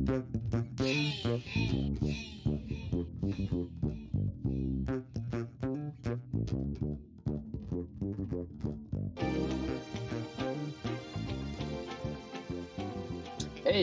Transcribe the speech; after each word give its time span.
Hey, 0.00 0.12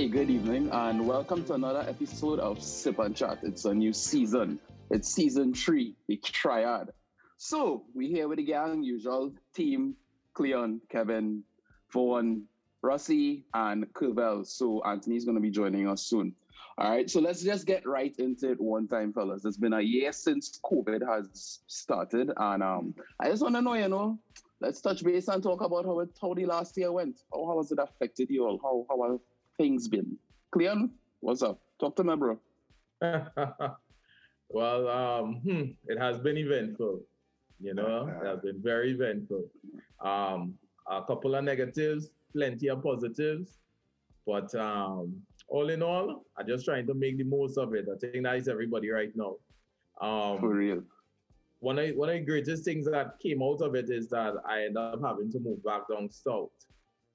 good 0.09 0.31
evening, 0.31 0.69
and 0.71 1.07
welcome 1.07 1.43
to 1.45 1.53
another 1.53 1.85
episode 1.87 2.39
of 2.39 2.63
Sip 2.63 2.97
and 2.97 3.15
Chat. 3.15 3.39
It's 3.43 3.65
a 3.65 3.73
new 3.73 3.93
season. 3.93 4.59
It's 4.89 5.13
season 5.13 5.53
three, 5.53 5.95
the 6.07 6.17
triad. 6.17 6.89
So 7.37 7.85
we're 7.93 8.09
here 8.09 8.27
with 8.27 8.37
the 8.37 8.43
gang, 8.43 8.81
usual 8.81 9.33
team: 9.53 9.95
Cleon, 10.33 10.81
Kevin, 10.89 11.43
Vaughan, 11.93 12.47
Rossi, 12.81 13.43
and 13.53 13.85
Curvel. 13.93 14.45
So 14.45 14.81
Anthony's 14.83 15.25
going 15.25 15.35
to 15.35 15.41
be 15.41 15.49
joining 15.49 15.87
us 15.87 16.03
soon. 16.03 16.33
All 16.79 16.91
right, 16.91 17.09
so 17.09 17.19
let's 17.19 17.41
just 17.41 17.65
get 17.65 17.87
right 17.87 18.13
into 18.19 18.51
it 18.51 18.61
one 18.61 18.87
time, 18.87 19.11
fellas. 19.11 19.45
It's 19.45 19.57
been 19.57 19.73
a 19.73 19.81
year 19.81 20.13
since 20.13 20.59
COVID 20.63 21.01
has 21.07 21.61
started, 21.65 22.31
and 22.37 22.61
um, 22.61 22.93
I 23.19 23.29
just 23.29 23.41
want 23.41 23.55
to 23.55 23.63
know, 23.63 23.73
you 23.73 23.89
know, 23.89 24.19
let's 24.61 24.79
touch 24.79 25.03
base 25.03 25.27
and 25.27 25.41
talk 25.41 25.61
about 25.61 25.85
how 25.85 26.01
it, 26.01 26.09
how 26.21 26.35
the 26.35 26.45
last 26.45 26.77
year 26.77 26.91
went. 26.91 27.21
How, 27.33 27.47
how 27.47 27.57
has 27.57 27.71
it 27.71 27.79
affected 27.79 28.29
you 28.29 28.45
all? 28.45 28.59
How 28.61 28.85
how 28.89 29.11
have 29.11 29.19
things 29.57 29.87
been? 29.87 30.17
Cleon, 30.51 30.91
what's 31.19 31.41
up? 31.41 31.59
Talk 31.79 31.95
to 31.95 32.03
me, 32.03 32.15
bro. 32.15 32.39
well, 34.49 34.87
um, 34.87 35.35
hmm, 35.43 35.63
it 35.87 35.99
has 35.99 36.19
been 36.19 36.37
eventful. 36.37 37.01
You 37.59 37.73
know, 37.73 38.07
it 38.21 38.25
has 38.27 38.39
been 38.41 38.61
very 38.61 38.91
eventful. 38.91 39.45
Um, 39.99 40.53
a 40.89 41.03
couple 41.03 41.33
of 41.33 41.43
negatives, 41.43 42.09
plenty 42.33 42.67
of 42.69 42.83
positives, 42.83 43.57
but 44.25 44.53
um, 44.55 45.21
all 45.47 45.69
in 45.69 45.81
all, 45.81 46.25
I'm 46.37 46.47
just 46.47 46.65
trying 46.65 46.87
to 46.87 46.93
make 46.93 47.17
the 47.17 47.23
most 47.23 47.57
of 47.57 47.73
it. 47.73 47.85
I 47.91 47.97
think 47.97 48.23
that 48.23 48.35
is 48.35 48.47
everybody 48.47 48.89
right 48.89 49.11
now. 49.15 49.35
Um, 50.01 50.39
For 50.39 50.49
real. 50.49 50.83
One 51.59 51.79
of, 51.79 51.95
one 51.95 52.09
of 52.09 52.15
the 52.15 52.21
greatest 52.21 52.63
things 52.63 52.85
that 52.85 53.19
came 53.19 53.41
out 53.41 53.61
of 53.61 53.73
it 53.75 53.89
is 53.89 54.09
that 54.09 54.35
I 54.47 54.61
ended 54.61 54.77
up 54.77 55.01
having 55.03 55.31
to 55.31 55.39
move 55.39 55.63
back 55.63 55.87
down 55.89 56.09
south. 56.11 56.51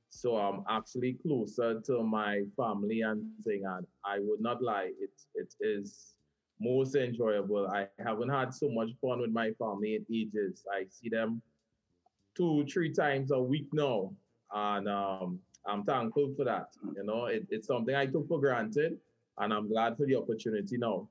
So 0.09 0.37
I'm 0.37 0.65
actually 0.69 1.15
closer 1.15 1.81
to 1.81 2.03
my 2.03 2.43
family 2.57 3.01
and 3.01 3.25
thing, 3.45 3.63
and 3.65 3.87
I 4.05 4.19
would 4.19 4.41
not 4.41 4.63
lie, 4.63 4.91
it 5.01 5.11
it 5.35 5.55
is 5.61 6.15
most 6.61 6.95
enjoyable. 6.97 7.69
I 7.69 7.89
haven't 7.99 8.29
had 8.29 8.53
so 8.53 8.69
much 8.69 8.91
fun 9.01 9.21
with 9.21 9.31
my 9.31 9.53
family 9.53 9.97
in 9.97 10.07
ages. 10.15 10.65
I 10.73 10.85
see 10.89 11.09
them 11.09 11.41
two, 12.37 12.65
three 12.67 12.93
times 12.93 13.31
a 13.31 13.41
week 13.41 13.69
now, 13.73 14.13
and 14.55 14.89
um, 14.89 15.39
I'm 15.67 15.85
thankful 15.85 16.35
for 16.37 16.45
that. 16.45 16.69
You 16.97 17.05
know, 17.05 17.27
it, 17.27 17.47
it's 17.51 17.67
something 17.67 17.95
I 17.95 18.07
took 18.07 18.29
for 18.29 18.41
granted, 18.41 18.99
and 19.39 19.53
I'm 19.53 19.69
glad 19.69 19.97
for 19.97 20.07
the 20.07 20.17
opportunity 20.17 20.77
now. 20.79 21.09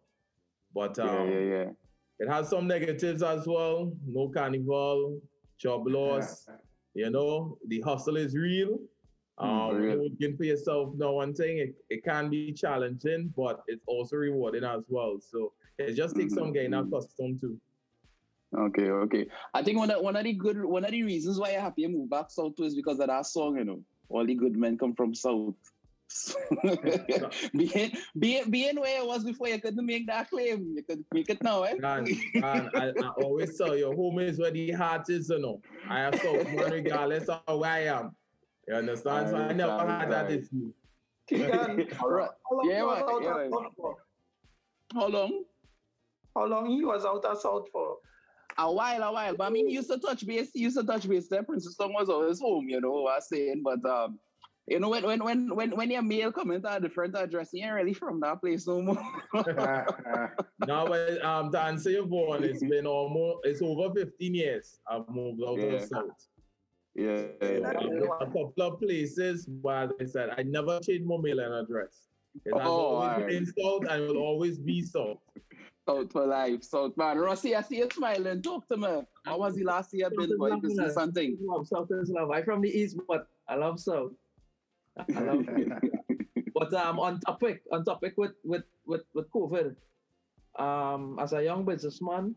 But 0.73 0.97
um, 0.99 1.29
yeah, 1.29 1.39
yeah, 1.39 1.39
yeah. 1.39 1.69
it 2.19 2.29
has 2.29 2.49
some 2.49 2.67
negatives 2.67 3.23
as 3.23 3.45
well. 3.47 3.91
No 4.05 4.29
carnival, 4.29 5.19
job 5.57 5.87
loss. 5.87 6.47
You 6.93 7.09
know, 7.09 7.57
the 7.67 7.81
hustle 7.81 8.17
is 8.17 8.35
real. 8.35 8.79
Um, 9.37 9.77
real. 9.77 9.97
working 9.97 10.37
for 10.37 10.43
yourself, 10.43 10.93
no 10.97 11.13
one 11.13 11.33
thing, 11.33 11.57
it, 11.57 11.73
it 11.89 12.03
can 12.03 12.29
be 12.29 12.53
challenging, 12.53 13.33
but 13.35 13.63
it's 13.67 13.83
also 13.87 14.17
rewarding 14.17 14.63
as 14.63 14.83
well. 14.87 15.17
So 15.19 15.53
it 15.79 15.93
just 15.93 16.15
takes 16.15 16.35
some 16.35 16.53
getting 16.53 16.75
accustomed 16.75 17.41
to. 17.41 17.57
Okay, 18.57 18.89
okay. 18.89 19.27
I 19.53 19.63
think 19.63 19.77
one 19.77 19.91
of 19.91 20.01
one 20.01 20.15
of 20.15 20.23
the 20.23 20.33
good 20.33 20.63
one 20.63 20.83
of 20.83 20.91
the 20.91 21.03
reasons 21.03 21.39
why 21.39 21.51
you're 21.51 21.61
happy 21.61 21.83
to 21.83 21.89
move 21.89 22.09
back 22.09 22.29
south 22.29 22.55
too 22.55 22.63
is 22.63 22.75
because 22.75 22.99
of 22.99 23.07
that 23.07 23.25
song, 23.25 23.57
you 23.57 23.63
know. 23.63 23.81
All 24.09 24.25
the 24.25 24.35
good 24.35 24.57
men 24.57 24.77
come 24.77 24.93
from 24.93 25.15
south. 25.15 25.55
being, 27.57 27.91
being, 28.19 28.51
being 28.51 28.79
where 28.79 29.01
I 29.01 29.05
was 29.05 29.23
before 29.23 29.47
you 29.47 29.61
couldn't 29.61 29.85
make 29.85 30.05
that 30.07 30.29
claim. 30.29 30.73
You 30.75 30.83
could 30.83 31.05
make 31.13 31.29
it 31.29 31.41
now, 31.41 31.63
eh? 31.63 31.75
And, 31.81 32.07
and 32.35 32.69
I, 32.75 32.91
I 33.01 33.09
always 33.15 33.57
tell 33.57 33.77
you, 33.77 33.93
home 33.95 34.19
is 34.19 34.37
where 34.37 34.51
the 34.51 34.71
heart 34.71 35.09
is, 35.09 35.29
you 35.29 35.39
know. 35.39 35.61
I 35.89 35.99
have 35.99 36.19
so 36.19 36.33
man 36.33 36.71
regardless 36.71 37.29
of 37.29 37.59
where 37.59 37.71
I 37.71 37.85
am. 37.85 38.13
You 38.67 38.75
understand? 38.75 39.29
So 39.29 39.37
I 39.37 39.53
never 39.53 39.79
had 39.87 40.11
that 40.11 40.31
issue. 40.31 40.73
Keegan, 41.29 41.87
how 41.97 42.07
long 42.09 42.69
Yeah, 42.69 42.79
you 42.79 42.85
was 42.87 43.03
out 43.09 43.23
yeah, 43.23 43.29
of 43.29 43.37
man. 43.37 43.51
South 43.51 43.73
for? 43.77 43.95
How 44.93 45.07
long? 45.07 45.43
How 46.35 46.45
long 46.45 46.69
he 46.69 46.83
was 46.83 47.05
out 47.05 47.23
of 47.23 47.37
South 47.39 47.67
for? 47.71 47.97
A 48.61 48.71
while, 48.71 49.01
a 49.03 49.11
while. 49.11 49.35
But 49.35 49.45
I 49.47 49.49
mean, 49.49 49.69
used 49.69 49.89
to 49.89 49.97
touch 49.97 50.25
base. 50.25 50.51
Used 50.53 50.77
to 50.77 50.83
touch 50.85 51.07
base. 51.09 51.27
There, 51.27 51.41
Princess 51.43 51.75
was 51.79 52.09
always 52.09 52.39
home, 52.39 52.69
you 52.69 52.79
know. 52.79 53.07
I 53.07 53.15
was 53.15 53.27
saying, 53.27 53.63
but 53.63 53.83
um, 53.89 54.19
you 54.67 54.79
know, 54.79 54.89
when 54.89 55.03
when 55.03 55.23
when 55.23 55.55
when 55.55 55.71
when 55.75 55.89
your 55.89 56.03
mail 56.03 56.31
comes 56.31 56.61
to 56.61 56.75
a 56.75 56.79
different 56.79 57.15
address, 57.17 57.49
you 57.53 57.65
ain't 57.65 57.73
really 57.73 57.93
from 57.93 58.19
that 58.19 58.39
place 58.39 58.67
no 58.67 58.81
more. 58.83 59.03
now, 60.59 60.85
but, 60.87 61.25
um, 61.25 61.51
to 61.51 61.59
answer 61.59 61.89
your 61.89 62.07
phone, 62.07 62.43
it's 62.43 62.63
been 62.63 62.85
almost, 62.85 63.39
it's 63.45 63.61
over 63.63 63.93
15 63.93 64.35
years 64.35 64.79
I've 64.87 65.09
moved 65.09 65.41
out 65.43 65.57
Yeah. 65.57 65.63
of 65.65 65.81
the 65.81 65.87
South. 65.87 66.27
yeah, 66.93 67.21
yeah. 67.41 68.09
a 68.19 68.25
couple 68.25 68.53
of 68.59 68.79
places, 68.79 69.45
but 69.47 69.85
as 69.85 69.91
I 69.99 70.05
said, 70.05 70.29
I 70.37 70.43
never 70.43 70.79
changed 70.79 71.05
my 71.07 71.17
mailing 71.17 71.51
address. 71.51 72.09
It 72.45 72.53
has 72.53 72.61
Oh, 72.63 72.79
always 72.95 73.09
alright. 73.09 73.27
been 73.27 73.45
South 73.45 73.85
and 73.89 74.07
will 74.07 74.17
always 74.19 74.59
be 74.59 74.83
South. 74.83 75.17
South 75.87 76.11
for 76.11 76.25
life, 76.25 76.63
South 76.63 76.95
man. 76.95 77.17
Rossi, 77.17 77.55
I 77.55 77.61
see 77.61 77.77
you 77.77 77.89
smiling. 77.91 78.41
Talk 78.41 78.67
to 78.67 78.77
me. 78.77 79.01
How 79.25 79.39
was 79.39 79.55
the 79.55 79.63
last 79.63 79.93
year 79.93 80.09
been 80.09 80.37
for 80.37 80.49
you? 80.49 80.61
Business 80.61 80.95
and 80.95 81.13
thing. 81.13 81.37
Love 81.41 81.67
South 81.67 81.89
is 81.91 82.09
love. 82.09 82.31
I'm 82.31 82.43
from 82.43 82.61
the 82.61 82.69
east, 82.69 82.97
but 83.07 83.27
I 83.47 83.55
love 83.55 83.79
South. 83.79 84.11
I 84.97 85.19
love 85.19 85.45
But 86.53 86.73
um, 86.73 86.99
on 86.99 87.19
topic, 87.21 87.63
on 87.71 87.83
topic 87.83 88.13
with 88.17 88.33
with 88.43 88.63
with 88.85 89.03
with 89.15 89.31
COVID, 89.31 89.75
um, 90.59 91.17
as 91.19 91.33
a 91.33 91.43
young 91.43 91.65
businessman, 91.65 92.35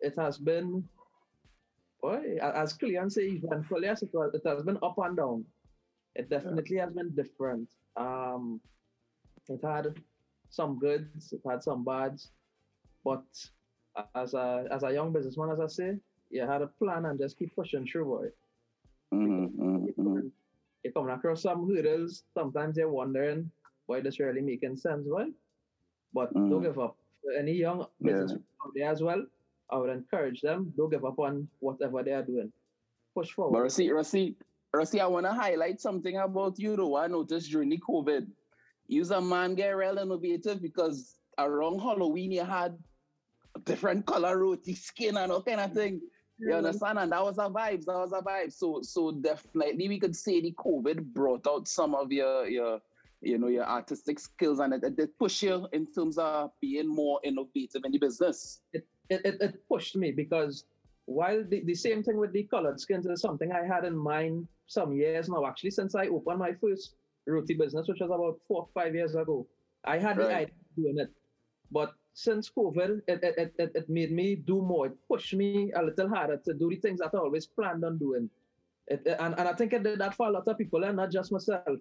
it 0.00 0.14
has 0.18 0.38
been, 0.38 0.84
boy, 2.02 2.36
as 2.42 2.72
Cleon 2.74 3.08
says, 3.08 3.42
eventful. 3.42 3.82
Yes, 3.82 4.02
it, 4.02 4.10
was, 4.12 4.34
it 4.34 4.42
has 4.44 4.62
been 4.62 4.78
up 4.82 4.96
and 4.98 5.16
down. 5.16 5.44
It 6.14 6.28
definitely 6.28 6.76
has 6.78 6.92
been 6.92 7.10
different. 7.14 7.68
Um, 7.96 8.60
it 9.48 9.60
had 9.64 9.94
some 10.50 10.78
goods, 10.78 11.32
it 11.32 11.40
had 11.48 11.62
some 11.62 11.84
bads, 11.84 12.30
but 13.08 13.24
as 14.14 14.34
a 14.34 14.66
as 14.70 14.82
a 14.82 14.92
young 14.92 15.12
businessman, 15.12 15.50
as 15.54 15.60
I 15.60 15.66
say, 15.78 15.90
you 16.30 16.42
had 16.52 16.62
a 16.62 16.70
plan 16.80 17.06
and 17.06 17.18
just 17.18 17.38
keep 17.38 17.54
pushing 17.56 17.86
through, 17.86 18.04
boy 18.12 18.26
Mhm, 19.12 19.44
mhm, 19.56 19.94
mhm. 19.96 20.30
you're 20.82 20.92
coming 20.92 21.14
across 21.14 21.42
some 21.42 21.60
hurdles. 21.68 22.24
Sometimes 22.34 22.76
you're 22.76 22.92
wondering 23.00 23.50
why 23.86 24.00
this 24.00 24.20
really 24.20 24.42
making 24.42 24.76
sense, 24.76 25.04
right? 25.18 25.32
But 26.12 26.34
Mm. 26.34 26.50
don't 26.50 26.62
give 26.68 26.78
up. 26.86 26.96
For 27.22 27.32
any 27.32 27.52
young 27.52 27.86
business 28.02 28.32
out 28.32 28.72
there 28.74 28.90
as 28.90 29.00
well, 29.02 29.22
I 29.70 29.76
would 29.78 29.90
encourage 29.90 30.40
them, 30.42 30.72
don't 30.76 30.90
give 30.90 31.04
up 31.10 31.18
on 31.18 31.48
whatever 31.60 32.02
they 32.02 32.12
are 32.12 32.22
doing. 32.32 32.52
Push 33.14 33.30
But 33.30 33.34
forward. 33.36 33.62
Rossi, 33.62 33.90
Rossi, 33.90 34.36
Rossi, 34.72 35.00
I 35.00 35.06
want 35.06 35.26
to 35.26 35.32
highlight 35.32 35.80
something 35.80 36.16
about 36.16 36.58
you, 36.58 36.76
though. 36.76 36.96
I 36.96 37.06
noticed 37.08 37.50
during 37.50 37.70
the 37.70 37.78
COVID, 37.78 38.24
you 38.86 39.02
a 39.10 39.20
man 39.20 39.54
get 39.54 39.76
real 39.76 39.98
innovative 39.98 40.60
because 40.62 41.18
around 41.38 41.80
Halloween 41.80 42.32
you 42.32 42.44
had 42.44 42.78
different 43.64 44.06
color 44.06 44.38
roti 44.38 44.74
skin 44.74 45.16
and 45.16 45.32
all 45.32 45.42
kind 45.42 45.60
of 45.60 45.72
thing. 45.72 46.00
You 46.38 46.54
understand? 46.54 46.98
And 46.98 47.10
that 47.10 47.24
was 47.24 47.38
a 47.38 47.50
vibe. 47.50 47.84
That 47.84 47.96
was 47.96 48.12
a 48.12 48.22
vibe. 48.22 48.52
So 48.52 48.80
so 48.82 49.12
definitely 49.12 49.88
we 49.88 49.98
could 49.98 50.14
say 50.14 50.40
the 50.40 50.52
COVID 50.52 51.12
brought 51.12 51.46
out 51.48 51.66
some 51.66 51.94
of 51.94 52.12
your 52.12 52.48
your 52.48 52.80
you 53.20 53.38
know 53.38 53.48
your 53.48 53.64
artistic 53.64 54.20
skills 54.20 54.60
and 54.60 54.72
it, 54.72 54.84
it 54.84 54.96
did 54.96 55.18
push 55.18 55.42
you 55.42 55.66
in 55.72 55.86
terms 55.92 56.18
of 56.18 56.52
being 56.60 56.86
more 56.86 57.20
innovative 57.24 57.82
in 57.84 57.90
the 57.90 57.98
business. 57.98 58.60
it, 58.72 58.86
it, 59.10 59.36
it, 59.40 59.68
pushed 59.68 59.96
me 59.96 60.12
because 60.12 60.64
while 61.06 61.42
the, 61.48 61.62
the 61.64 61.74
same 61.74 62.02
thing 62.02 62.18
with 62.18 62.32
the 62.32 62.44
colored 62.44 62.78
skins 62.78 63.06
is 63.06 63.20
something 63.20 63.50
I 63.50 63.64
had 63.64 63.84
in 63.84 63.96
mind 63.96 64.46
some 64.66 64.92
years 64.92 65.28
now, 65.28 65.46
actually, 65.46 65.70
since 65.70 65.94
I 65.94 66.06
opened 66.08 66.38
my 66.38 66.52
first 66.52 66.94
roti 67.26 67.54
business, 67.54 67.88
which 67.88 68.00
was 68.00 68.10
about 68.10 68.38
four 68.46 68.62
or 68.62 68.68
five 68.74 68.94
years 68.94 69.14
ago, 69.14 69.46
I 69.84 69.98
had 69.98 70.18
the 70.18 70.26
idea 70.26 70.54
of 70.54 70.76
doing 70.76 70.98
it. 70.98 71.10
But 71.70 71.94
since 72.18 72.50
COVID, 72.50 73.02
it, 73.06 73.22
it, 73.22 73.34
it, 73.38 73.54
it, 73.58 73.72
it 73.76 73.88
made 73.88 74.10
me 74.10 74.34
do 74.34 74.60
more. 74.60 74.86
It 74.86 74.96
pushed 75.06 75.34
me 75.34 75.70
a 75.76 75.82
little 75.82 76.08
harder 76.08 76.36
to 76.46 76.52
do 76.52 76.68
the 76.68 76.74
things 76.76 76.98
that 76.98 77.14
I 77.14 77.18
always 77.18 77.46
planned 77.46 77.84
on 77.84 77.96
doing. 77.96 78.28
It, 78.88 79.06
and, 79.06 79.38
and 79.38 79.46
I 79.48 79.52
think 79.52 79.72
it 79.72 79.84
did 79.84 80.00
that 80.00 80.16
for 80.16 80.26
a 80.26 80.32
lot 80.32 80.48
of 80.48 80.58
people 80.58 80.82
and 80.82 80.96
not 80.96 81.12
just 81.12 81.30
myself. 81.30 81.78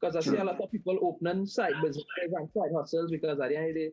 Because 0.00 0.14
I 0.14 0.20
see 0.20 0.36
a 0.36 0.44
lot 0.44 0.60
of 0.60 0.70
people 0.70 0.96
opening 1.02 1.46
side 1.46 1.74
businesses 1.82 2.30
and 2.32 2.48
side 2.54 2.70
hustles 2.76 3.10
because 3.10 3.40
at 3.40 3.48
the 3.48 3.56
end 3.56 3.68
of 3.70 3.74
the 3.74 3.80
day, 3.80 3.90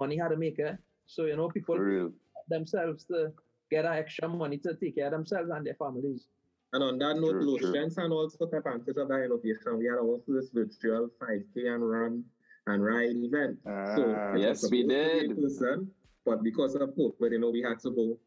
money 0.00 0.16
had 0.16 0.28
to 0.28 0.38
make 0.38 0.58
it. 0.58 0.78
So, 1.04 1.26
you 1.26 1.36
know, 1.36 1.50
people 1.50 2.10
themselves 2.48 3.04
to 3.04 3.32
get 3.70 3.82
that 3.82 3.98
extra 3.98 4.26
money 4.26 4.56
to 4.58 4.74
take 4.74 4.94
care 4.94 5.06
of 5.06 5.12
themselves 5.12 5.50
and 5.50 5.66
their 5.66 5.74
families. 5.74 6.28
And 6.72 6.82
on 6.82 6.98
that 6.98 7.16
note, 7.16 7.32
True, 7.32 7.58
true. 7.58 7.68
Lotions 7.68 7.98
and 7.98 8.12
also 8.12 8.38
took 8.38 8.54
advantage 8.54 8.96
of 8.96 9.08
that 9.08 9.24
innovation. 9.24 9.78
We 9.78 9.84
had 9.84 9.98
our 9.98 10.18
first 10.26 10.54
virtual 10.54 11.10
5K 11.20 11.74
and 11.74 11.90
run 11.90 12.24
and 12.66 12.84
ride 12.84 13.16
event. 13.16 13.58
Ah, 13.66 13.94
so 13.96 14.00
yes, 14.36 14.36
we 14.36 14.54
supposed 14.54 14.62
to 14.62 14.68
be 14.70 14.80
in 14.80 14.88
did. 14.88 15.42
person, 15.42 15.90
but 16.24 16.42
because 16.42 16.74
of 16.74 16.90
COVID, 16.96 17.32
you 17.32 17.38
know, 17.38 17.50
we 17.50 17.62
had 17.62 17.78
to 17.80 17.90
go 17.90 18.18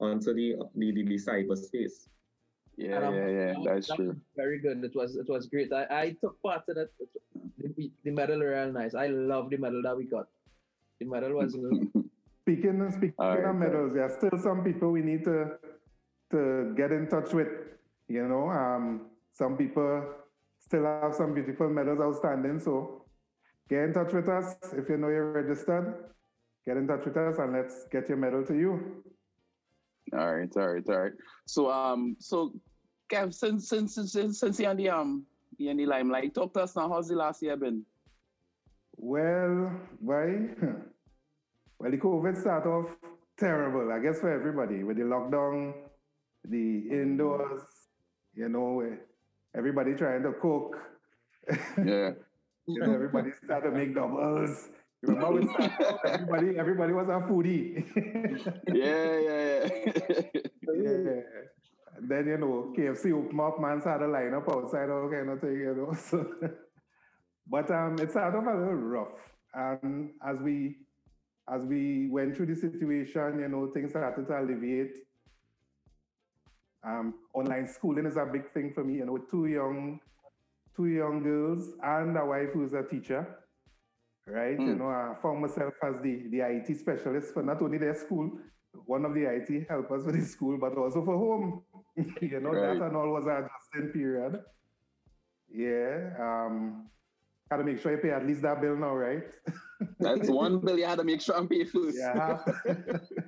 onto 0.00 0.34
the 0.34 0.56
the, 0.74 0.92
the, 0.92 1.02
the 1.04 1.14
cyberspace. 1.18 2.08
Yeah, 2.76 2.96
And, 2.96 3.04
um, 3.06 3.14
yeah, 3.14 3.28
yeah. 3.28 3.52
That's 3.64 3.88
that 3.88 3.96
true. 3.96 4.16
Very 4.36 4.58
good. 4.60 4.84
It 4.84 4.94
was 4.94 5.16
it 5.16 5.28
was 5.28 5.46
great. 5.46 5.72
I, 5.72 5.86
I 5.90 6.16
took 6.20 6.40
part 6.42 6.62
in 6.68 6.78
it. 6.78 6.92
It- 7.00 7.08
The, 7.56 7.72
we, 7.76 7.84
the 8.04 8.12
medal 8.12 8.40
real 8.44 8.68
nice. 8.72 8.92
I 8.94 9.06
love 9.08 9.48
the 9.48 9.56
medal 9.56 9.80
that 9.86 9.96
we 9.96 10.04
got. 10.04 10.26
The 11.00 11.06
medal 11.08 11.32
was 11.40 11.56
Speaking 12.44 12.80
and 12.84 12.92
speaking 12.92 13.16
All 13.18 13.32
right, 13.32 13.48
of 13.48 13.56
medals, 13.56 13.94
there 13.94 14.04
are 14.04 14.12
still 14.12 14.36
some 14.38 14.60
people 14.62 14.92
we 14.92 15.00
need 15.00 15.24
to 15.24 15.56
to 16.30 16.74
get 16.76 16.92
in 16.92 17.08
touch 17.08 17.32
with. 17.32 17.48
You 18.12 18.28
know, 18.28 18.50
um, 18.52 19.08
some 19.32 19.56
people 19.56 20.04
still 20.60 20.84
have 20.84 21.14
some 21.16 21.32
beautiful 21.32 21.70
medals 21.72 21.98
outstanding. 21.98 22.60
So 22.60 23.05
get 23.68 23.84
in 23.84 23.92
touch 23.92 24.12
with 24.12 24.28
us 24.28 24.54
if 24.72 24.88
you 24.88 24.96
know 24.96 25.08
you're 25.08 25.32
registered. 25.32 25.94
Get 26.66 26.76
in 26.76 26.86
touch 26.86 27.04
with 27.04 27.16
us 27.16 27.38
and 27.38 27.52
let's 27.52 27.86
get 27.92 28.08
your 28.08 28.18
medal 28.18 28.44
to 28.44 28.54
you. 28.54 29.02
All 30.12 30.34
right, 30.34 30.50
all 30.56 30.68
right, 30.68 30.88
all 30.88 30.98
right. 30.98 31.12
So 31.46 31.70
um, 31.70 32.16
so 32.18 32.52
Kev, 33.10 33.34
since 33.34 33.68
since 33.68 33.94
since 33.94 34.40
since 34.40 34.60
you're 34.60 34.70
in 34.70 34.76
the 34.76 34.88
um 34.90 35.26
you're 35.58 35.70
in 35.70 35.76
the 35.76 35.86
limelight, 35.86 36.34
talk 36.34 36.54
to 36.54 36.62
us 36.62 36.76
now. 36.76 36.88
How's 36.88 37.08
the 37.08 37.16
last 37.16 37.42
year 37.42 37.56
been? 37.56 37.84
Well, 38.96 39.72
why? 40.00 40.48
Well, 41.78 41.90
the 41.90 41.98
COVID 41.98 42.40
started 42.40 42.70
off 42.70 42.86
terrible, 43.38 43.92
I 43.92 43.98
guess, 43.98 44.20
for 44.20 44.32
everybody 44.32 44.82
with 44.82 44.96
the 44.96 45.02
lockdown, 45.02 45.74
the 46.42 46.88
indoors, 46.90 47.60
you 48.34 48.48
know, 48.48 48.96
everybody 49.54 49.94
trying 49.94 50.22
to 50.22 50.32
cook. 50.40 50.76
Yeah. 51.84 52.12
You 52.66 52.80
know, 52.80 52.92
everybody 52.92 53.30
started 53.44 53.70
to 53.70 53.76
make 53.76 53.94
doubles. 53.94 54.68
Remember, 55.02 55.40
we 55.40 55.46
started 55.46 55.72
everybody, 56.06 56.58
everybody 56.58 56.92
was 56.92 57.08
a 57.08 57.20
foodie. 57.28 57.84
yeah, 58.72 59.18
yeah, 59.18 59.68
yeah. 60.62 60.90
yeah. 60.92 61.20
And 61.96 62.08
then, 62.08 62.26
you 62.26 62.38
know, 62.38 62.74
KFC 62.76 63.12
opened 63.12 63.40
up, 63.40 63.60
man 63.60 63.80
started 63.80 64.08
line 64.08 64.34
up 64.34 64.48
outside, 64.50 64.90
all 64.90 65.08
kind 65.10 65.30
of 65.30 65.40
thing, 65.40 65.60
you 65.60 65.74
know. 65.74 65.94
So, 66.10 66.26
but 67.48 67.70
um, 67.70 67.98
it 68.00 68.10
started 68.10 68.38
off 68.38 68.44
a 68.46 68.58
little 68.58 68.74
rough. 68.74 69.18
And 69.54 70.10
as 70.26 70.36
we 70.40 70.78
as 71.48 71.62
we 71.62 72.08
went 72.10 72.36
through 72.36 72.46
the 72.46 72.56
situation, 72.56 73.38
you 73.38 73.48
know, 73.48 73.70
things 73.72 73.90
started 73.90 74.26
to 74.26 74.38
alleviate. 74.38 74.96
Um, 76.84 77.14
online 77.34 77.66
schooling 77.68 78.06
is 78.06 78.16
a 78.16 78.26
big 78.26 78.50
thing 78.52 78.72
for 78.72 78.84
me, 78.84 78.94
you 78.94 79.06
know, 79.06 79.18
two 79.18 79.46
young, 79.46 80.00
two 80.76 80.86
young 80.86 81.22
girls 81.22 81.72
and 81.82 82.16
a 82.16 82.24
wife 82.24 82.50
who's 82.52 82.72
a 82.74 82.82
teacher, 82.82 83.26
right? 84.26 84.58
You 84.58 84.74
Mm. 84.74 84.78
know, 84.78 84.88
I 84.88 85.14
found 85.22 85.40
myself 85.40 85.74
as 85.82 85.94
the, 86.02 86.28
the 86.30 86.40
IT 86.42 86.74
specialist 86.76 87.32
for 87.34 87.42
not 87.42 87.62
only 87.62 87.78
their 87.78 87.94
school, 87.94 88.30
one 88.86 89.04
of 89.04 89.14
the 89.14 89.24
IT 89.24 89.66
helpers 89.68 90.04
for 90.04 90.12
the 90.12 90.22
school, 90.22 90.58
but 90.58 90.76
also 90.76 91.04
for 91.04 91.16
home. 91.16 91.62
you 92.20 92.40
know, 92.40 92.50
Right. 92.52 92.78
that 92.78 92.86
and 92.86 92.96
all 92.96 93.10
was 93.10 93.24
an 93.26 93.44
adjusting 93.44 93.92
period. 93.92 94.42
Yeah. 95.48 96.12
Um, 96.20 96.90
got 97.50 97.58
to 97.58 97.64
make 97.64 97.80
sure 97.80 97.92
you 97.92 97.98
pay 97.98 98.10
at 98.10 98.26
least 98.26 98.42
that 98.42 98.60
bill 98.60 98.76
now, 98.76 98.94
right? 98.94 99.24
That's 99.98 100.28
one 100.28 100.60
bill 100.60 100.78
you 100.78 100.84
had 100.84 100.98
to 100.98 101.04
make 101.04 101.20
sure 101.22 101.36
and 101.38 101.48
pay 101.48 101.64
first. 101.72 101.96
Yeah. 101.98 102.38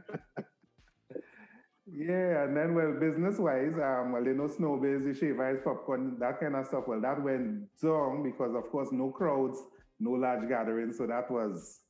yeah, 1.99 2.45
and 2.45 2.57
then 2.57 2.75
well, 2.75 2.93
business 2.93 3.39
wise, 3.39 3.75
um, 3.75 4.13
well, 4.13 4.25
you 4.25 4.35
know, 4.35 4.47
snowbiz, 4.47 5.05
the 5.05 5.15
shave 5.19 5.41
ice, 5.41 5.59
popcorn, 5.65 6.17
that 6.21 6.39
kind 6.39 6.55
of 6.55 6.67
stuff. 6.67 6.85
Well, 6.87 7.01
that 7.01 7.21
went 7.23 7.67
down 7.83 8.23
because, 8.23 8.55
of 8.55 8.71
course, 8.71 8.91
no 8.93 9.11
crowds, 9.11 9.59
no 9.99 10.13
large 10.13 10.49
gatherings. 10.49 10.97
So 10.97 11.07
that 11.09 11.29
was, 11.31 11.81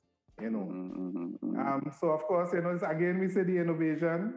you 0.41 0.51
know. 0.51 0.67
Mhm, 0.71 1.39
mhm. 1.41 1.59
Um, 1.59 1.93
so 2.01 2.09
of 2.09 2.23
course, 2.23 2.53
you 2.55 2.63
know, 2.63 2.71
it's, 2.71 2.83
again, 2.83 3.19
we 3.19 3.29
see 3.29 3.43
the 3.43 3.59
innovation. 3.59 4.35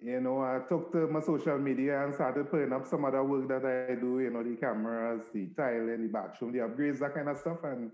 You 0.00 0.20
know, 0.20 0.40
I 0.42 0.58
took 0.68 0.90
to 0.92 1.06
my 1.06 1.20
social 1.20 1.58
media 1.58 2.04
and 2.04 2.12
started 2.12 2.50
putting 2.50 2.72
up 2.72 2.84
some 2.86 3.04
other 3.04 3.22
work 3.22 3.46
that 3.48 3.64
I 3.64 3.94
do, 3.94 4.18
you 4.18 4.30
know, 4.30 4.42
the 4.42 4.56
cameras, 4.56 5.26
the 5.32 5.46
tiling, 5.56 6.02
the 6.02 6.08
bathroom, 6.08 6.50
the 6.52 6.58
upgrades, 6.58 6.98
that 6.98 7.14
kind 7.14 7.28
of 7.28 7.38
stuff. 7.38 7.58
And 7.62 7.92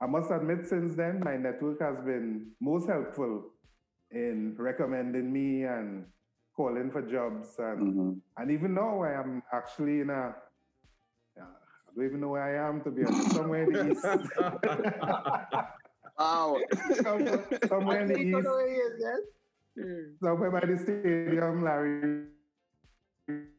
I 0.00 0.06
must 0.06 0.30
admit, 0.30 0.66
since 0.68 0.94
then, 0.94 1.20
my 1.24 1.36
network 1.36 1.80
has 1.80 1.98
been 2.04 2.52
most 2.60 2.88
helpful 2.88 3.50
in 4.12 4.54
recommending 4.58 5.32
me 5.32 5.64
and 5.64 6.04
calling 6.60 6.90
for 6.90 7.02
jobs. 7.16 7.48
And, 7.58 7.80
Mhm. 7.80 8.20
and 8.38 8.50
even 8.56 8.74
now, 8.74 8.92
I 9.02 9.12
am 9.22 9.42
actually 9.58 10.00
in 10.04 10.10
a, 10.10 10.22
I 11.38 11.90
don't 11.94 12.04
even 12.04 12.20
know 12.20 12.32
where 12.34 12.46
I 12.52 12.54
am, 12.68 12.82
to 12.84 12.90
be 12.90 13.02
honest, 13.04 13.32
somewhere 13.32 13.62
in 13.64 13.70
the 13.74 13.80
east. 13.90 14.04
Wow. 16.20 16.60
somewhere, 17.02 17.44
somewhere 17.72 18.00
in 18.02 18.08
the 18.08 18.18
east. 18.20 18.44
know 18.44 18.56
where 18.60 18.68
he 18.68 18.78
is, 18.88 18.94
yes? 19.08 19.22
somewhere 20.22 20.50
by 20.56 20.64
the 20.70 20.76
stadium, 20.84 21.64
Larry 21.64 22.26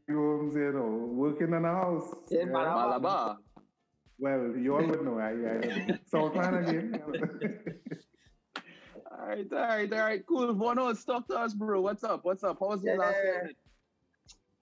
Gomes, 0.08 0.54
you 0.54 0.72
know, 0.72 0.92
working 1.22 1.52
in 1.58 1.64
a 1.64 1.74
house. 1.82 2.08
In 2.30 2.38
yeah. 2.38 2.52
Malabar. 2.52 2.86
Malabar. 2.86 3.38
Well, 4.24 4.42
you 4.64 4.70
all 4.76 4.86
would 4.86 5.04
know. 5.04 5.18
I, 5.18 5.32
I 5.52 5.98
Southland 6.12 6.56
again. 6.68 7.02
All 9.22 9.28
right, 9.28 9.46
all 9.52 9.58
right, 9.60 9.92
all 9.92 9.98
right, 10.00 10.26
cool. 10.26 10.52
Bono, 10.52 10.92
talk 10.94 11.28
to 11.28 11.36
us, 11.38 11.54
bro. 11.54 11.80
What's 11.80 12.02
up? 12.02 12.24
What's 12.24 12.42
up? 12.42 12.56
How 12.58 12.66
was 12.70 12.82
your 12.82 12.98
last 12.98 13.18
Yeah. 13.18 13.22
year? 13.22 13.50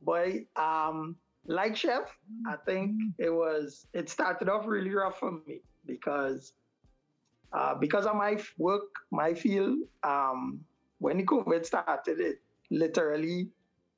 Boy, 0.02 0.46
um, 0.54 1.16
like 1.46 1.74
Chef, 1.74 2.14
I 2.46 2.56
think 2.66 2.94
it 3.16 3.30
was, 3.30 3.86
it 3.94 4.10
started 4.10 4.50
off 4.50 4.66
really 4.66 4.92
rough 4.94 5.18
for 5.18 5.32
me 5.32 5.62
because, 5.86 6.52
uh, 7.54 7.74
because 7.74 8.04
of 8.04 8.16
my 8.16 8.38
work, 8.58 8.90
my 9.10 9.32
field, 9.32 9.78
um, 10.02 10.62
when 10.98 11.16
the 11.16 11.24
COVID 11.24 11.64
started, 11.64 12.20
it 12.20 12.42
literally 12.70 13.48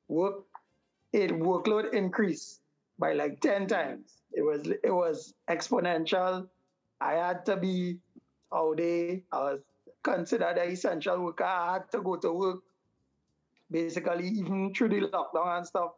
work, 0.06 0.44
it 1.12 1.32
workload 1.32 1.93
increased 1.93 2.61
by 3.00 3.15
like 3.15 3.41
10 3.41 3.67
times. 3.67 4.23
It 4.32 4.43
was, 4.43 4.69
it 4.69 4.94
was 4.94 5.35
exponential. 5.50 6.49
I 7.00 7.15
had 7.15 7.44
to 7.47 7.56
be 7.56 7.99
all 8.53 8.75
day. 8.75 9.25
I 9.32 9.38
was 9.38 9.61
considered 10.02 10.58
an 10.58 10.70
essential 10.70 11.20
worker. 11.20 11.44
I 11.44 11.75
had 11.75 11.90
to 11.93 12.00
go 12.02 12.16
to 12.16 12.32
work 12.32 12.60
basically 13.70 14.28
even 14.28 14.72
through 14.75 14.88
the 14.90 15.00
lockdown 15.08 15.58
and 15.58 15.66
stuff. 15.66 15.93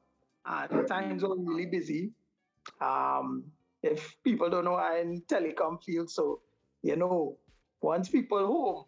Uh, 0.47 0.67
the 0.67 0.83
times 0.83 1.23
were 1.23 1.37
really 1.37 1.67
busy. 1.67 2.11
Um, 2.81 3.45
if 3.83 4.17
people 4.23 4.49
don't 4.51 4.65
know, 4.65 4.77
I'm 4.77 5.09
in 5.09 5.23
telecom 5.23 5.83
field, 5.83 6.11
so 6.11 6.41
you 6.83 6.97
know, 6.97 7.37
once 7.81 8.09
people 8.09 8.47
home 8.47 8.85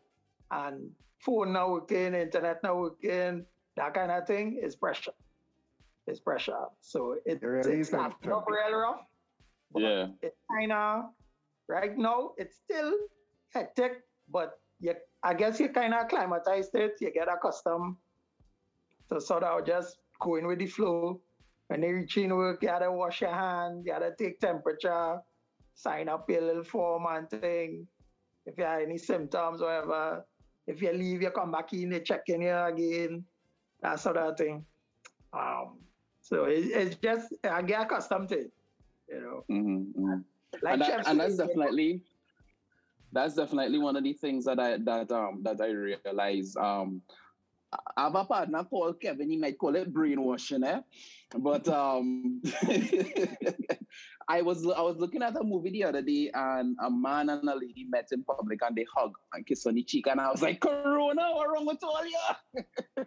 and 0.50 0.90
phone 1.20 1.52
not 1.52 1.70
working, 1.70 2.14
internet 2.14 2.62
not 2.62 2.76
working, 2.76 3.44
that 3.76 3.94
kind 3.94 4.10
of 4.10 4.26
thing 4.26 4.58
is 4.62 4.76
pressure. 4.76 5.12
It's 6.06 6.20
pressure. 6.20 6.66
So 6.80 7.16
it, 7.24 7.40
It 7.42 7.42
really 7.42 7.72
it 7.72 7.78
is 7.80 7.92
not 7.92 8.20
pressure. 8.20 8.34
off 8.34 8.44
real 8.48 8.78
rough. 8.78 9.00
Yeah. 9.74 10.06
It 10.22 10.36
kind 10.50 10.72
of 10.72 11.04
right 11.68 11.96
now 11.96 12.32
it's 12.36 12.56
still 12.56 12.92
hectic, 13.52 14.02
but 14.30 14.60
you, 14.80 14.94
I 15.22 15.34
guess 15.34 15.60
you 15.60 15.68
kind 15.68 15.94
of 15.94 16.02
acclimatized 16.02 16.74
it. 16.74 16.96
You 17.00 17.12
get 17.12 17.28
accustomed 17.28 17.96
to 19.10 19.20
sort 19.20 19.42
of 19.42 19.66
just 19.66 19.98
going 20.20 20.46
with 20.46 20.58
the 20.58 20.66
flow. 20.66 21.20
When 21.68 21.82
you 21.82 21.94
reach 21.94 22.16
in 22.16 22.34
work, 22.34 22.62
you 22.62 22.68
gotta 22.68 22.90
wash 22.90 23.20
your 23.20 23.34
hands, 23.34 23.84
you 23.84 23.92
gotta 23.92 24.14
take 24.16 24.38
temperature, 24.40 25.20
sign 25.74 26.08
up 26.08 26.28
your 26.30 26.42
little 26.42 26.64
form 26.64 27.06
and 27.08 27.28
thing. 27.28 27.86
If 28.44 28.56
you 28.56 28.64
have 28.64 28.82
any 28.82 28.98
symptoms, 28.98 29.60
whatever. 29.60 30.24
If 30.66 30.82
you 30.82 30.92
leave, 30.92 31.22
you 31.22 31.30
come 31.30 31.50
back 31.50 31.72
in, 31.72 31.90
they 31.90 32.00
check 32.00 32.22
in 32.28 32.42
here 32.42 32.66
again, 32.66 33.24
that 33.82 33.98
sort 34.00 34.16
of 34.16 34.36
thing. 34.36 34.64
Um, 35.32 35.78
so 36.20 36.44
it, 36.44 36.66
it's 36.66 36.96
just 36.96 37.34
I 37.44 37.62
get 37.62 37.82
accustomed 37.82 38.28
to 38.30 38.38
it, 38.38 38.52
you 39.08 39.20
know. 39.20 39.44
Mhm, 39.50 39.92
mhm. 39.94 40.24
Like 40.62 40.72
and, 40.74 40.82
that, 40.82 41.08
and 41.08 41.20
that's 41.20 41.36
definitely 41.36 42.02
that's 43.12 43.34
definitely 43.34 43.78
one 43.78 43.96
of 43.96 44.04
the 44.04 44.12
things 44.12 44.44
that 44.44 44.58
I 44.58 44.78
that 44.78 45.10
um 45.10 45.42
that 45.42 45.60
I 45.60 45.68
realize. 45.68 46.56
Um, 46.56 47.02
I 47.96 48.04
have 48.04 48.14
a 48.14 48.24
partner 48.24 48.64
called 48.64 49.00
Kevin. 49.00 49.30
He 49.30 49.36
might 49.36 49.58
call 49.58 49.74
it 49.76 49.92
brainwashing, 49.92 50.64
eh? 50.64 50.80
But 51.36 51.68
um, 51.68 52.40
I 54.28 54.42
was 54.42 54.64
I 54.66 54.80
was 54.80 54.96
looking 54.98 55.22
at 55.22 55.36
a 55.36 55.42
movie 55.42 55.70
the 55.70 55.84
other 55.84 56.02
day, 56.02 56.30
and 56.32 56.76
a 56.80 56.90
man 56.90 57.28
and 57.28 57.48
a 57.48 57.54
lady 57.54 57.86
met 57.88 58.08
in 58.12 58.22
public, 58.24 58.60
and 58.62 58.76
they 58.76 58.86
hug 58.94 59.12
and 59.32 59.44
kiss 59.46 59.66
on 59.66 59.74
the 59.74 59.82
cheek, 59.82 60.06
and 60.06 60.20
I 60.20 60.30
was 60.30 60.42
like, 60.42 60.60
"Corona, 60.60 61.30
what 61.34 61.50
wrong 61.50 61.66
with 61.66 61.82
all 61.82 62.06
you?" 62.06 62.64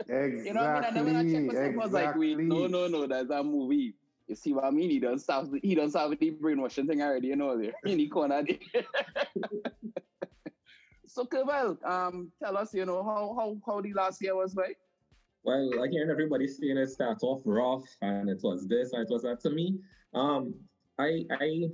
exactly. 0.00 0.46
You 0.46 0.54
know 0.54 0.60
what 0.60 0.70
I 0.70 0.80
mean? 0.80 0.84
And 0.84 0.96
then 0.96 1.04
when 1.06 1.16
I 1.16 1.32
checked 1.32 1.46
myself, 1.46 1.72
I 1.72 1.76
was 1.76 1.92
like, 1.92 2.16
"Wait, 2.16 2.32
exactly. 2.32 2.46
no, 2.46 2.66
no, 2.66 2.88
no, 2.88 3.06
that's 3.06 3.30
a 3.30 3.42
movie." 3.42 3.94
You 4.26 4.34
see 4.34 4.52
what 4.52 4.64
I 4.64 4.70
mean? 4.70 4.90
He 4.90 5.00
doesn't 5.00 5.18
stop. 5.20 5.46
He 5.62 5.74
doesn't 5.74 5.90
stop 5.90 6.18
the 6.18 6.30
brainwashing 6.30 6.86
thing 6.86 7.02
already. 7.02 7.28
You 7.28 7.36
know, 7.36 7.58
there 7.58 7.74
in 7.84 7.98
the 7.98 8.08
corner. 8.08 8.42
there. 8.42 8.84
so, 11.06 11.24
Curvel, 11.26 11.84
um, 11.84 12.32
tell 12.42 12.56
us, 12.56 12.72
you 12.72 12.86
know, 12.86 13.02
how 13.02 13.34
how 13.38 13.56
how 13.66 13.80
the 13.80 13.92
last 13.92 14.22
year 14.22 14.34
was 14.34 14.54
like. 14.54 14.78
Well, 15.42 15.82
again, 15.82 16.08
everybody's 16.10 16.58
saying 16.58 16.78
it 16.78 16.88
start 16.88 17.18
off 17.22 17.42
rough 17.44 17.84
and 18.00 18.30
it 18.30 18.40
was 18.42 18.66
this 18.66 18.94
and 18.94 19.02
it 19.02 19.12
was 19.12 19.22
that. 19.22 19.40
To 19.40 19.50
me, 19.50 19.78
um, 20.14 20.54
I 20.98 21.24
I 21.30 21.68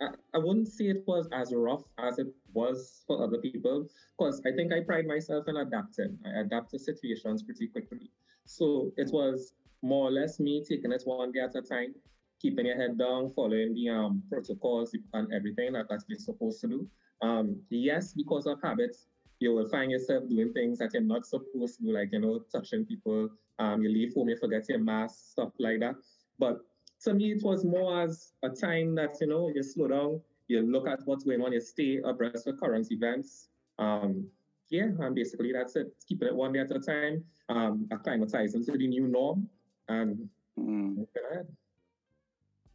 I 0.00 0.38
wouldn't 0.38 0.68
say 0.68 0.84
it 0.84 1.02
was 1.06 1.28
as 1.32 1.52
rough 1.52 1.82
as 1.98 2.20
it 2.20 2.28
was 2.52 3.02
for 3.08 3.24
other 3.24 3.38
people 3.38 3.88
because 4.16 4.40
I 4.46 4.52
think 4.54 4.72
I 4.72 4.80
pride 4.80 5.06
myself 5.06 5.48
in 5.48 5.56
adapting. 5.56 6.16
I 6.24 6.40
adapt 6.40 6.70
to 6.70 6.78
situations 6.78 7.42
pretty 7.42 7.66
quickly. 7.66 8.10
So 8.44 8.92
it 8.96 9.10
was 9.12 9.54
more 9.82 10.08
or 10.08 10.10
less 10.10 10.40
me 10.40 10.64
taking 10.68 10.92
it 10.92 11.02
one 11.04 11.32
day 11.32 11.40
at 11.40 11.54
a 11.54 11.62
time. 11.62 11.94
keeping 12.40 12.66
your 12.66 12.76
head 12.76 12.98
down, 12.98 13.30
following 13.30 13.74
the 13.74 13.88
um, 13.88 14.22
protocols 14.30 14.94
and 15.14 15.32
everything 15.32 15.72
that 15.72 15.86
that's 15.88 16.04
you're 16.08 16.18
supposed 16.18 16.60
to 16.60 16.68
do. 16.68 16.88
Um, 17.20 17.60
yes, 17.70 18.12
because 18.12 18.46
of 18.46 18.60
habits, 18.62 19.06
you 19.40 19.54
will 19.54 19.68
find 19.68 19.90
yourself 19.90 20.28
doing 20.28 20.52
things 20.52 20.78
that 20.78 20.90
you're 20.92 21.02
not 21.02 21.26
supposed 21.26 21.78
to 21.78 21.82
do, 21.82 21.92
like, 21.92 22.10
you 22.12 22.20
know, 22.20 22.40
touching 22.52 22.84
people. 22.84 23.28
Um, 23.58 23.82
you 23.82 23.88
leave 23.88 24.14
home, 24.14 24.28
you 24.28 24.36
forget 24.36 24.68
your 24.68 24.78
mask, 24.78 25.32
stuff 25.32 25.50
like 25.58 25.80
that. 25.80 25.96
But 26.38 26.60
to 27.02 27.14
me, 27.14 27.32
it 27.32 27.42
was 27.42 27.64
more 27.64 28.02
as 28.02 28.32
a 28.42 28.50
time 28.50 28.94
that, 28.96 29.16
you 29.20 29.26
know, 29.26 29.50
you 29.54 29.62
slow 29.62 29.88
down, 29.88 30.20
you 30.46 30.62
look 30.62 30.86
at 30.86 31.00
what's 31.04 31.24
going 31.24 31.42
on, 31.42 31.52
you 31.52 31.60
stay 31.60 32.00
abreast 32.04 32.46
of 32.46 32.58
current 32.60 32.90
events. 32.90 33.48
Um, 33.78 34.28
yeah, 34.70 34.88
and 35.00 35.14
basically 35.14 35.52
that's 35.52 35.74
it. 35.76 35.92
Keeping 36.08 36.28
it 36.28 36.34
one 36.34 36.52
day 36.52 36.60
at 36.60 36.70
a 36.70 36.78
time, 36.78 37.24
um, 37.48 37.88
acclimatizing 37.90 38.64
to 38.66 38.72
the 38.72 38.86
new 38.86 39.08
norm, 39.08 39.48
and 39.88 40.28
Mm. 40.58 40.96
moving 40.96 41.06
ahead. 41.30 41.56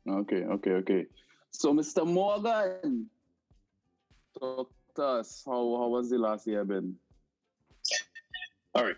Okay, 0.08 0.43
okay, 0.43 0.72
okay. 0.72 1.05
So, 1.51 1.74
Mr. 1.74 2.05
Morgan, 2.08 3.10
talk 4.39 4.72
to 4.96 5.03
us. 5.03 5.43
How, 5.46 5.51
how 5.77 5.88
was 5.89 6.10
the 6.10 6.17
last 6.17 6.48
year 6.48 6.63
been? 6.63 6.96
All 8.75 8.86
right. 8.86 8.96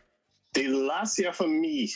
The 0.54 0.68
last 0.68 1.18
year 1.20 1.34
for 1.34 1.48
me, 1.48 1.92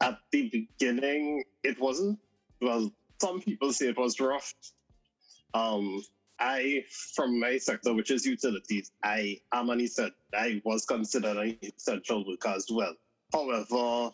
at 0.00 0.18
the 0.30 0.48
beginning, 0.50 1.44
it 1.62 1.80
wasn't. 1.80 2.18
Well, 2.60 2.92
some 3.20 3.40
people 3.40 3.72
say 3.72 3.88
it 3.88 3.96
was 3.98 4.18
rough. 4.20 4.52
Um, 5.54 6.02
I, 6.38 6.84
from 7.14 7.38
my 7.38 7.58
sector, 7.58 7.94
which 7.94 8.10
is 8.10 8.26
utilities, 8.26 8.90
I 9.04 9.40
am 9.52 9.70
an 9.70 9.80
essential. 9.80 10.16
I 10.34 10.60
was 10.64 10.84
considered 10.84 11.36
an 11.36 11.56
essential 11.62 12.26
worker 12.26 12.48
as 12.48 12.66
well. 12.70 12.94
However, 13.32 14.10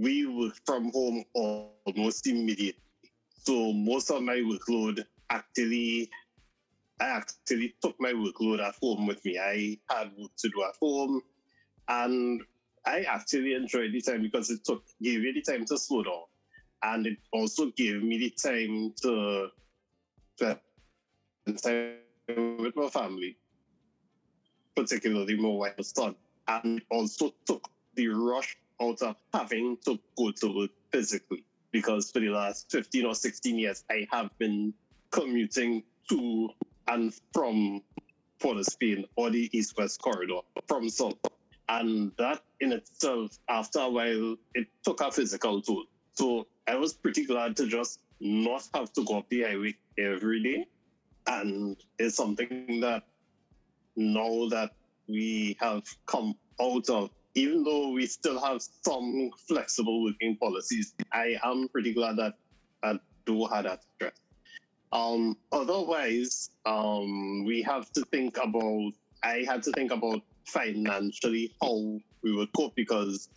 we 0.00 0.26
work 0.26 0.56
from 0.64 0.90
home 0.92 1.24
almost 1.34 2.26
immediately. 2.26 2.80
So 3.28 3.72
most 3.72 4.10
of 4.10 4.22
my 4.22 4.36
workload 4.36 5.04
actually, 5.28 6.10
I 7.00 7.04
actually 7.04 7.74
took 7.82 8.00
my 8.00 8.12
workload 8.12 8.66
at 8.66 8.76
home 8.82 9.06
with 9.06 9.22
me. 9.24 9.38
I 9.38 9.78
had 9.94 10.10
work 10.16 10.30
to 10.38 10.48
do 10.48 10.62
at 10.62 10.76
home, 10.80 11.22
and 11.88 12.42
I 12.86 13.02
actually 13.02 13.54
enjoyed 13.54 13.92
the 13.92 14.00
time 14.00 14.22
because 14.22 14.50
it 14.50 14.64
took 14.64 14.82
gave 15.02 15.20
me 15.20 15.32
the 15.32 15.42
time 15.42 15.66
to 15.66 15.76
slow 15.76 16.02
down, 16.02 16.22
and 16.82 17.06
it 17.06 17.18
also 17.32 17.70
gave 17.76 18.02
me 18.02 18.18
the 18.18 18.30
time 18.30 18.94
to 19.02 19.48
spend 20.36 20.58
time 21.62 22.56
with 22.58 22.74
my 22.76 22.88
family, 22.88 23.36
particularly 24.74 25.36
my 25.36 25.48
wife's 25.48 25.92
son, 25.94 26.14
and 26.48 26.80
also 26.90 27.34
took 27.46 27.68
the 27.94 28.08
rush 28.08 28.56
of 28.80 29.16
having 29.32 29.76
to 29.84 29.98
go 30.16 30.30
to 30.30 30.56
work 30.56 30.70
physically 30.90 31.44
because 31.70 32.10
for 32.10 32.20
the 32.20 32.30
last 32.30 32.70
15 32.70 33.06
or 33.06 33.14
16 33.14 33.58
years, 33.58 33.84
I 33.90 34.06
have 34.10 34.36
been 34.38 34.74
commuting 35.10 35.82
to 36.08 36.48
and 36.88 37.14
from 37.32 37.82
Port 38.40 38.56
of 38.56 38.66
Spain 38.66 39.04
or 39.16 39.30
the 39.30 39.48
East 39.56 39.76
West 39.76 40.00
corridor 40.00 40.40
from 40.66 40.88
South. 40.88 41.14
And 41.68 42.10
that 42.18 42.42
in 42.60 42.72
itself, 42.72 43.38
after 43.48 43.80
a 43.80 43.88
while, 43.88 44.36
it 44.54 44.66
took 44.82 45.00
a 45.00 45.12
physical 45.12 45.62
toll. 45.62 45.84
So 46.14 46.48
I 46.66 46.74
was 46.74 46.94
pretty 46.94 47.24
glad 47.24 47.56
to 47.58 47.68
just 47.68 48.00
not 48.18 48.68
have 48.74 48.92
to 48.94 49.04
go 49.04 49.18
up 49.18 49.28
the 49.28 49.42
highway 49.42 49.76
every 49.98 50.42
day. 50.42 50.66
And 51.26 51.76
it's 51.98 52.16
something 52.16 52.80
that 52.80 53.04
now 53.94 54.48
that 54.48 54.72
we 55.06 55.56
have 55.60 55.84
come 56.06 56.34
out 56.60 56.88
of 56.88 57.10
even 57.34 57.64
though 57.64 57.90
we 57.90 58.06
still 58.06 58.40
have 58.40 58.62
some 58.62 59.30
flexible 59.48 60.04
working 60.04 60.36
policies, 60.36 60.94
I 61.12 61.36
am 61.44 61.68
pretty 61.68 61.94
glad 61.94 62.16
that 62.16 62.34
I 62.82 62.98
do 63.26 63.46
have 63.46 63.64
that 63.64 63.82
stress. 63.94 64.12
Um, 64.92 65.36
otherwise, 65.52 66.50
um, 66.66 67.44
we 67.44 67.62
have 67.62 67.92
to 67.92 68.02
think 68.06 68.36
about, 68.36 68.92
I 69.22 69.44
had 69.46 69.62
to 69.64 69.72
think 69.72 69.92
about 69.92 70.22
financially 70.44 71.54
how 71.62 72.00
we 72.22 72.34
would 72.34 72.52
cope 72.52 72.74
because 72.74 73.28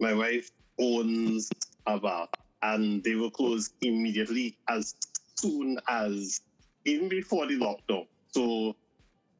my 0.00 0.12
wife 0.12 0.50
owns 0.80 1.50
a 1.86 1.98
bar 1.98 2.28
and 2.62 3.02
they 3.04 3.14
were 3.14 3.30
closed 3.30 3.72
immediately 3.82 4.56
as 4.68 4.96
soon 5.36 5.78
as, 5.88 6.40
even 6.84 7.08
before 7.08 7.46
the 7.46 7.58
lockdown. 7.58 8.06
So 8.30 8.74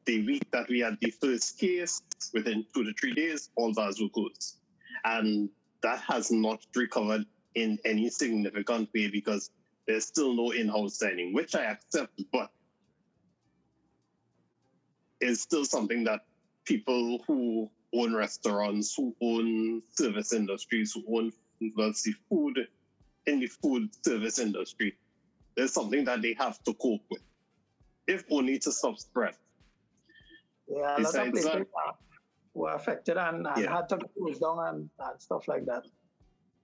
the 0.09 0.25
week 0.25 0.49
that 0.49 0.67
we 0.69 0.79
had 0.79 0.97
the 1.01 1.11
first 1.11 1.59
case, 1.59 2.01
within 2.33 2.65
two 2.73 2.83
to 2.83 2.91
three 2.99 3.13
days, 3.13 3.51
all 3.55 3.71
bars 3.75 4.01
were 4.01 4.09
closed. 4.09 4.57
And 5.05 5.49
that 5.83 5.99
has 5.99 6.31
not 6.31 6.65
recovered 6.75 7.25
in 7.53 7.77
any 7.85 8.09
significant 8.09 8.89
way 8.95 9.07
because 9.11 9.51
there's 9.85 10.07
still 10.07 10.33
no 10.33 10.49
in-house 10.49 10.97
dining, 10.97 11.31
which 11.31 11.53
I 11.53 11.65
accept, 11.65 12.19
but 12.33 12.49
is 15.21 15.43
still 15.43 15.63
something 15.63 16.03
that 16.05 16.21
people 16.65 17.23
who 17.27 17.69
own 17.93 18.15
restaurants, 18.15 18.95
who 18.95 19.15
own 19.21 19.83
service 19.91 20.33
industries, 20.33 20.91
who 20.91 21.03
own 21.15 21.93
see, 21.93 22.15
food 22.27 22.67
in 23.27 23.39
the 23.41 23.47
food 23.47 23.89
service 24.03 24.39
industry, 24.39 24.95
there's 25.55 25.73
something 25.73 26.03
that 26.05 26.23
they 26.23 26.35
have 26.39 26.63
to 26.63 26.73
cope 26.73 27.03
with, 27.11 27.21
if 28.07 28.23
only 28.31 28.57
to 28.57 28.71
stop 28.71 28.97
spread. 28.97 29.35
Yeah, 30.69 30.77
a 30.77 30.81
lot 30.81 30.91
of 30.91 30.97
Besides 31.05 31.31
places 31.31 31.51
that- 31.51 31.67
were 32.53 32.73
affected 32.73 33.17
and, 33.17 33.47
and 33.47 33.57
Yeah. 33.63 33.75
had 33.75 33.89
to 33.89 33.97
close 34.17 34.39
down 34.39 34.57
and, 34.67 34.89
and 34.99 35.21
stuff 35.21 35.47
like 35.47 35.65
that. 35.65 35.85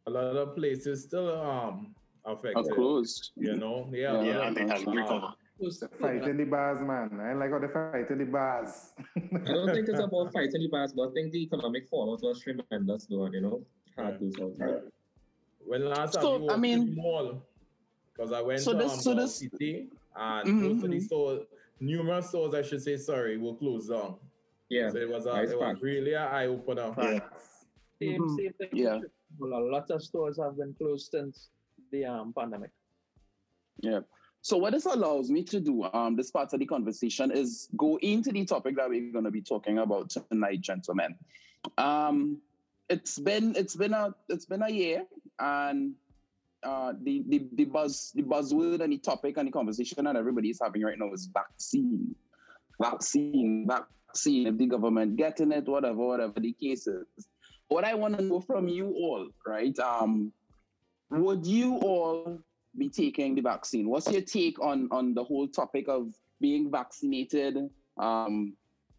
A 0.08 0.12
lot 0.12 0.36
of 0.36 0.56
places 0.56 1.04
still 1.04 1.30
um 1.42 1.96
Are 2.26 2.34
affected. 2.34 2.74
closed. 2.74 3.32
You 3.36 3.56
know, 3.56 3.88
yeah. 3.92 4.20
a 4.20 4.24
Yeah, 4.26 4.38
lot 4.40 4.48
and 4.48 4.58
of, 4.58 4.68
they 4.68 4.74
haven't 4.74 4.88
uh, 4.90 5.02
recovered. 5.02 5.34
those- 5.60 5.84
Fight 6.02 6.28
in 6.28 6.38
the 6.38 6.44
bars, 6.46 6.82
man. 6.82 7.20
I 7.22 7.34
like 7.34 7.52
how 7.52 7.60
they 7.60 7.68
fight 7.70 8.10
in 8.12 8.18
the 8.18 8.26
bars. 8.26 8.94
I 9.16 9.54
don't 9.54 9.74
think 9.74 9.88
it's 9.88 10.00
about 10.00 10.34
fighting 10.34 10.62
the 10.62 10.68
bars, 10.70 10.92
but 10.94 11.10
I 11.10 11.12
think 11.14 11.32
the 11.32 11.42
economic 11.44 11.88
fallout 11.88 12.22
was 12.22 12.42
tremendous, 12.42 13.06
though, 13.06 13.24
and, 13.26 13.34
you 13.36 13.42
know, 13.42 13.62
hard 13.98 14.20
to 14.20 14.32
sort 14.34 14.60
out. 14.62 14.84
When 15.66 15.86
last 15.90 16.14
So, 16.14 16.22
time 16.40 16.44
you 16.44 16.50
I 16.50 16.58
mean- 16.58 16.88
to 16.88 17.02
mall, 17.02 17.42
because 18.12 18.32
I 18.34 18.42
went 18.42 18.60
So 18.62 18.74
to 18.74 18.78
this- 18.80 18.94
um, 18.94 19.00
so 19.00 19.14
this- 19.16 19.36
City 19.38 19.90
and 20.16 20.50
Mhm, 20.50 20.62
most 20.74 20.84
of 20.84 20.90
the 20.92 20.98
mhm. 20.98 21.04
stores, 21.04 21.42
numerous 21.80 22.30
stores, 22.30 22.54
I 22.54 22.62
should 22.62 22.82
say, 22.82 22.98
sorry, 22.98 23.38
were 23.38 23.56
closed 23.56 23.90
down. 23.90 24.16
Yeah, 24.70 24.90
So 24.90 24.98
it 24.98 25.10
was 25.10 25.26
a, 25.26 25.34
nice 25.34 25.52
it 25.52 25.60
was 25.60 25.78
really 25.82 26.14
an 26.14 26.24
eye 26.24 26.48
opener. 26.48 26.94
Yeah. 26.98 27.20
Same, 28.02 28.22
Mhm. 28.22 28.38
same 28.38 28.54
thing. 28.54 28.70
Yeah. 28.74 29.00
Well, 29.38 29.54
a 29.60 29.64
lot 29.70 29.90
of 29.92 30.02
stores 30.04 30.40
have 30.42 30.58
been 30.58 30.74
closed 30.74 31.12
since 31.12 31.50
the 31.92 32.06
um, 32.06 32.34
pandemic. 32.34 32.72
Yeah. 33.82 34.02
So 34.42 34.58
what 34.58 34.74
this 34.74 34.86
allows 34.86 35.30
me 35.30 35.44
to 35.44 35.60
do, 35.60 35.84
um, 35.84 36.16
this 36.16 36.32
part 36.32 36.54
of 36.54 36.60
the 36.60 36.66
conversation 36.66 37.32
is 37.32 37.68
go 37.76 37.98
into 37.98 38.32
the 38.32 38.46
topic 38.46 38.76
that 38.76 38.90
we're 38.90 39.12
going 39.12 39.26
to 39.26 39.32
be 39.32 39.42
talking 39.42 39.80
about 39.80 40.12
tonight, 40.12 40.62
gentlemen. 40.62 41.16
Um, 41.78 42.42
it's 42.90 43.18
been 43.18 43.56
it's 43.56 43.76
been 43.76 43.94
a 43.94 44.14
it's 44.30 44.46
been 44.46 44.62
a 44.62 44.70
year, 44.70 45.08
and 45.40 45.96
uh, 46.66 46.94
the, 47.04 47.24
the 47.28 47.48
the 47.54 47.66
buzz 47.66 48.12
the 48.16 48.24
buzzword 48.24 48.82
and 48.82 48.92
the 48.92 48.98
topic 48.98 49.38
and 49.38 49.48
the 49.48 49.52
conversation 49.52 50.04
that 50.06 50.16
everybody 50.16 50.50
is 50.50 50.60
having 50.62 50.82
right 50.82 50.98
now 50.98 51.14
is 51.14 51.30
vaccine, 51.34 52.16
vaccine, 52.82 53.68
vaccine. 53.68 54.48
If 54.48 54.58
the 54.58 54.66
government 54.66 55.16
getting 55.16 55.52
it, 55.52 55.68
whatever, 55.68 55.96
whatever 55.96 56.40
the 56.40 56.54
case 56.54 56.88
is. 56.88 57.06
What 57.68 57.84
I 57.84 57.96
want 57.96 58.18
to 58.18 58.24
know 58.24 58.42
from 58.42 58.68
you 58.68 58.90
all, 58.90 59.28
right? 59.46 59.78
Um, 59.80 60.32
would 61.10 61.46
you 61.46 61.78
all 61.78 62.40
be 62.78 62.90
taking 62.90 63.36
the 63.36 63.42
vaccine. 63.42 63.90
What's 63.90 64.12
your 64.12 64.22
take 64.22 64.60
on 64.62 64.88
on 64.92 65.14
the 65.14 65.24
whole 65.24 65.48
topic 65.48 65.88
of 65.88 66.14
being 66.42 66.72
vaccinated? 66.72 67.58
Um, 67.98 68.54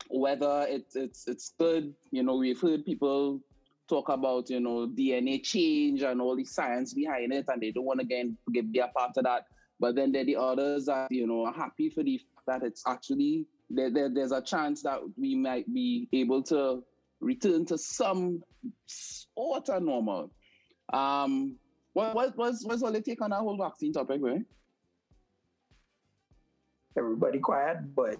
whether 0.08 0.66
it's 0.68 0.96
it's 0.96 1.28
it's 1.28 1.52
good, 1.58 1.94
you 2.11 2.23
know, 2.23 2.37
we've 2.37 2.61
heard 2.61 2.85
people 2.85 3.40
talk 3.88 4.09
about 4.09 4.50
you 4.50 4.61
know 4.61 4.87
DNA 4.87 5.43
change 5.43 6.02
and 6.02 6.21
all 6.21 6.37
the 6.37 6.45
science 6.45 6.95
behind 6.95 7.33
it, 7.33 7.47
and 7.49 7.62
they 7.62 7.71
don't 7.71 7.85
want 7.85 8.00
to 8.00 8.07
get 8.07 8.26
get 8.52 8.73
be 8.73 8.78
a 8.78 8.88
part 8.88 9.16
of 9.16 9.25
that. 9.25 9.45
But 9.78 9.95
then 9.95 10.12
there 10.12 10.23
are 10.23 10.26
the 10.26 10.37
others 10.37 10.87
that 10.87 11.11
you 11.11 11.26
know 11.26 11.45
are 11.45 11.52
happy 11.52 11.90
for 11.90 12.02
the 12.02 12.21
that 12.47 12.62
it's 12.62 12.83
actually 12.87 13.47
there, 13.71 13.90
there. 13.90 14.09
There's 14.09 14.33
a 14.33 14.40
chance 14.40 14.83
that 14.83 15.00
we 15.16 15.35
might 15.35 15.73
be 15.73 16.09
able 16.12 16.43
to 16.45 16.83
return 17.21 17.64
to 17.66 17.78
some 17.78 18.43
sort 18.87 19.69
of 19.69 19.83
normal. 19.83 20.31
Um, 20.93 21.57
what 21.93 22.14
what 22.14 22.37
what's 22.37 22.64
what's 22.64 22.83
all 22.83 22.93
your 22.93 23.02
take 23.02 23.23
on 23.23 23.31
that 23.31 23.40
whole 23.40 23.57
vaccine 23.57 23.93
topic, 23.93 24.21
right? 24.23 24.43
Everybody 26.99 27.38
quiet, 27.38 27.95
but 27.95 28.16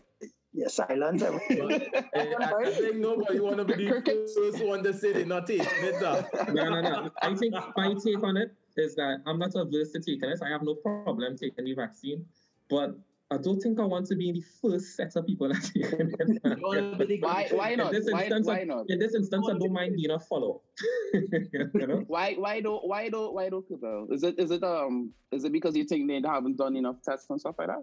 yeah, 0.57 0.69
silence. 0.69 1.23
everybody. 1.23 1.87
I, 1.95 2.21
I 2.65 2.71
think 2.73 2.97
nobody 2.97 3.41
want 3.41 3.59
to 3.59 3.65
be 3.65 3.85
the 3.85 3.91
Crickets. 3.93 4.35
first 4.35 4.65
one 4.65 4.83
to 4.85 4.93
say 4.93 5.13
they're 5.13 5.27
not 5.27 5.47
taking 5.47 5.67
it. 5.67 6.01
though. 6.01 6.25
No, 6.53 6.65
no, 6.71 6.81
no. 6.81 7.11
I 7.23 7.35
think 7.35 7.55
my 7.77 7.95
take 8.05 8.23
on 8.23 8.37
it 8.37 8.55
is 8.77 8.95
that 8.97 9.19
I'm 9.27 9.39
not 9.39 9.55
averse 9.55 9.93
to 9.93 10.01
taking 10.01 10.31
it. 10.31 10.41
I 10.43 10.49
have 10.51 10.63
no 10.63 10.75
problem 10.75 11.37
taking 11.37 11.65
the 11.67 11.75
vaccine. 11.75 12.25
But 12.71 12.97
I 13.31 13.37
don't 13.39 13.59
think 13.61 13.81
I 13.81 13.85
want 13.85 14.07
to 14.07 14.15
be 14.17 14.29
in 14.29 14.35
the 14.37 14.45
first 14.63 14.97
set 14.97 15.17
of 15.17 15.27
people 15.27 15.49
that 15.53 15.61
taking 15.75 16.15
it. 16.19 16.59
You 16.59 16.63
wanna 16.67 16.97
be 16.97 17.07
the 17.07 17.21
Why? 17.21 17.49
Why 17.51 17.71
In 17.71 17.79
not? 17.79 17.93
this 17.93 18.07
Why, 18.11 18.21
instance, 18.23 18.47
why 18.47 18.61
I- 18.61 18.65
not? 18.65 18.87
In 18.89 18.99
this 18.99 19.15
instance, 19.15 19.47
I 19.51 19.59
don't 19.59 19.73
mind 19.73 19.95
being 19.97 20.11
a 20.13 20.19
follow. 20.21 20.63
you 21.13 21.71
know? 21.75 22.05
Why? 22.07 22.35
Why 22.35 22.61
don't? 22.61 22.87
Why 22.87 23.09
don't? 23.09 23.35
Why 23.35 23.49
don't 23.49 23.67
people? 23.69 24.07
Is 24.11 24.23
it? 24.23 24.39
Is 24.39 24.51
it? 24.51 24.63
Um. 24.63 25.13
Is 25.33 25.45
it 25.45 25.53
because 25.53 25.77
you 25.77 25.85
think 25.85 26.09
they 26.09 26.21
haven't 26.25 26.57
done 26.57 26.77
enough 26.77 26.97
tests 27.03 27.27
and 27.31 27.41
stuff 27.41 27.57
like 27.59 27.69
that? 27.69 27.83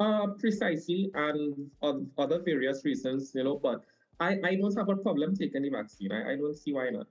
Uh, 0.00 0.28
precisely, 0.38 1.10
and 1.14 1.68
oth- 1.82 2.06
other 2.18 2.38
various 2.38 2.84
reasons, 2.84 3.32
you 3.34 3.42
know. 3.42 3.56
But 3.56 3.82
I, 4.20 4.38
I 4.44 4.54
don't 4.54 4.76
have 4.76 4.88
a 4.88 4.96
problem 4.96 5.34
taking 5.34 5.62
the 5.62 5.70
vaccine. 5.70 6.12
I, 6.12 6.32
I 6.32 6.36
don't 6.36 6.56
see 6.56 6.72
why 6.72 6.90
not. 6.90 7.08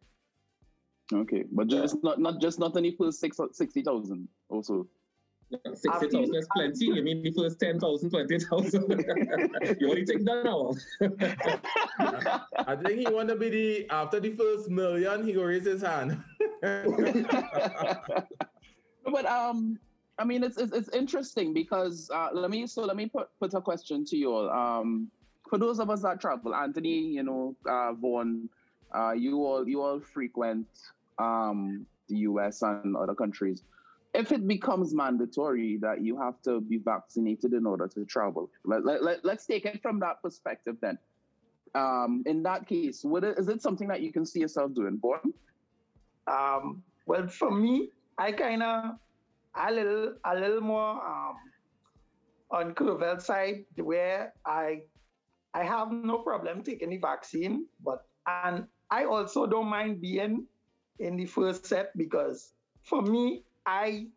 Okay, 1.13 1.43
but 1.51 1.67
just 1.67 2.01
not 2.03 2.19
not 2.19 2.39
just 2.39 2.59
not 2.59 2.77
any 2.77 2.95
first 2.95 3.19
six 3.19 3.39
sixty 3.51 3.81
thousand. 3.81 4.29
Also. 4.49 4.87
Sixty 5.73 6.07
thousand 6.09 6.35
is 6.35 6.47
plenty. 6.53 6.85
You 6.85 7.03
mean 7.03 7.23
the 7.23 7.31
first 7.31 7.57
10,000, 7.61 8.09
20,000? 8.09 8.89
you 9.79 9.89
only 9.89 10.03
take 10.03 10.25
that 10.25 10.43
now. 10.43 10.73
I 12.67 12.75
think 12.75 12.99
he 12.99 13.07
want 13.13 13.29
to 13.29 13.37
be 13.37 13.49
the 13.49 13.89
after 13.89 14.19
the 14.19 14.31
first 14.31 14.69
million, 14.69 15.25
he 15.25 15.31
go 15.31 15.43
raise 15.43 15.63
his 15.63 15.83
hand. 15.83 16.21
but 16.61 17.15
um, 19.25 19.79
I 20.19 20.23
mean, 20.23 20.43
it's 20.43 20.57
it's, 20.57 20.73
it's 20.73 20.89
interesting 20.89 21.53
because 21.53 22.09
uh, 22.13 22.29
let 22.33 22.49
me 22.49 22.65
so 22.67 22.83
let 22.83 22.95
me 22.95 23.07
put 23.07 23.29
put 23.39 23.53
a 23.53 23.61
question 23.61 24.05
to 24.05 24.17
you 24.17 24.33
all. 24.33 24.49
Um, 24.49 25.11
for 25.49 25.57
those 25.57 25.79
of 25.79 25.89
us 25.89 26.01
that 26.01 26.19
travel, 26.19 26.55
Anthony, 26.55 26.99
you 26.99 27.23
know, 27.23 27.55
uh, 27.69 27.93
Vaughn, 27.93 28.49
uh, 28.93 29.11
you 29.11 29.37
all 29.43 29.67
you 29.67 29.81
all 29.81 29.99
frequent 29.99 30.67
um 31.19 31.85
the 32.07 32.17
U.S. 32.19 32.61
and 32.61 32.95
other 32.95 33.13
countries. 33.13 33.63
If 34.13 34.31
it 34.31 34.47
becomes 34.47 34.95
mandatory 34.95 35.77
that 35.81 36.01
you 36.01 36.17
have 36.17 36.41
to 36.43 36.61
be 36.61 36.77
vaccinated 36.77 37.53
in 37.53 37.65
order 37.65 37.87
to 37.89 38.05
travel, 38.05 38.49
let, 38.63 38.85
let, 38.85 39.03
let, 39.03 39.25
let's 39.25 39.45
take 39.45 39.65
it 39.65 39.81
from 39.81 39.99
that 39.99 40.21
perspective 40.23 40.77
then. 40.81 40.97
Um, 41.75 42.23
in 42.25 42.41
that 42.43 42.67
case, 42.67 43.05
it, 43.05 43.23
is 43.37 43.49
it 43.49 43.61
something 43.61 43.87
that 43.89 44.01
you 44.01 44.11
can 44.11 44.25
see 44.25 44.39
yourself 44.39 44.73
doing, 44.73 44.97
Vaughn? 44.99 45.33
Um, 46.25 46.83
well, 47.05 47.27
for 47.27 47.51
me, 47.51 47.89
I 48.17 48.31
kind 48.31 48.63
of 48.63 48.95
a 49.57 49.71
little 49.71 50.15
a 50.23 50.35
little 50.35 50.61
more 50.61 51.05
um, 51.05 51.35
on 52.51 52.73
Curvel 52.73 53.21
side 53.21 53.65
where 53.75 54.33
I 54.45 54.81
I 55.53 55.63
have 55.63 55.91
no 55.91 56.19
problem 56.19 56.63
taking 56.63 56.89
the 56.89 56.97
vaccine, 56.97 57.65
but 57.83 58.05
and 58.27 58.67
I 58.91 59.05
also 59.05 59.45
don't 59.47 59.67
mind 59.67 60.01
being 60.01 60.45
in 60.99 61.17
the 61.17 61.25
first 61.25 61.65
set 61.65 61.95
because 61.97 62.53
for 62.83 63.01
me, 63.01 63.43
I 63.65 64.07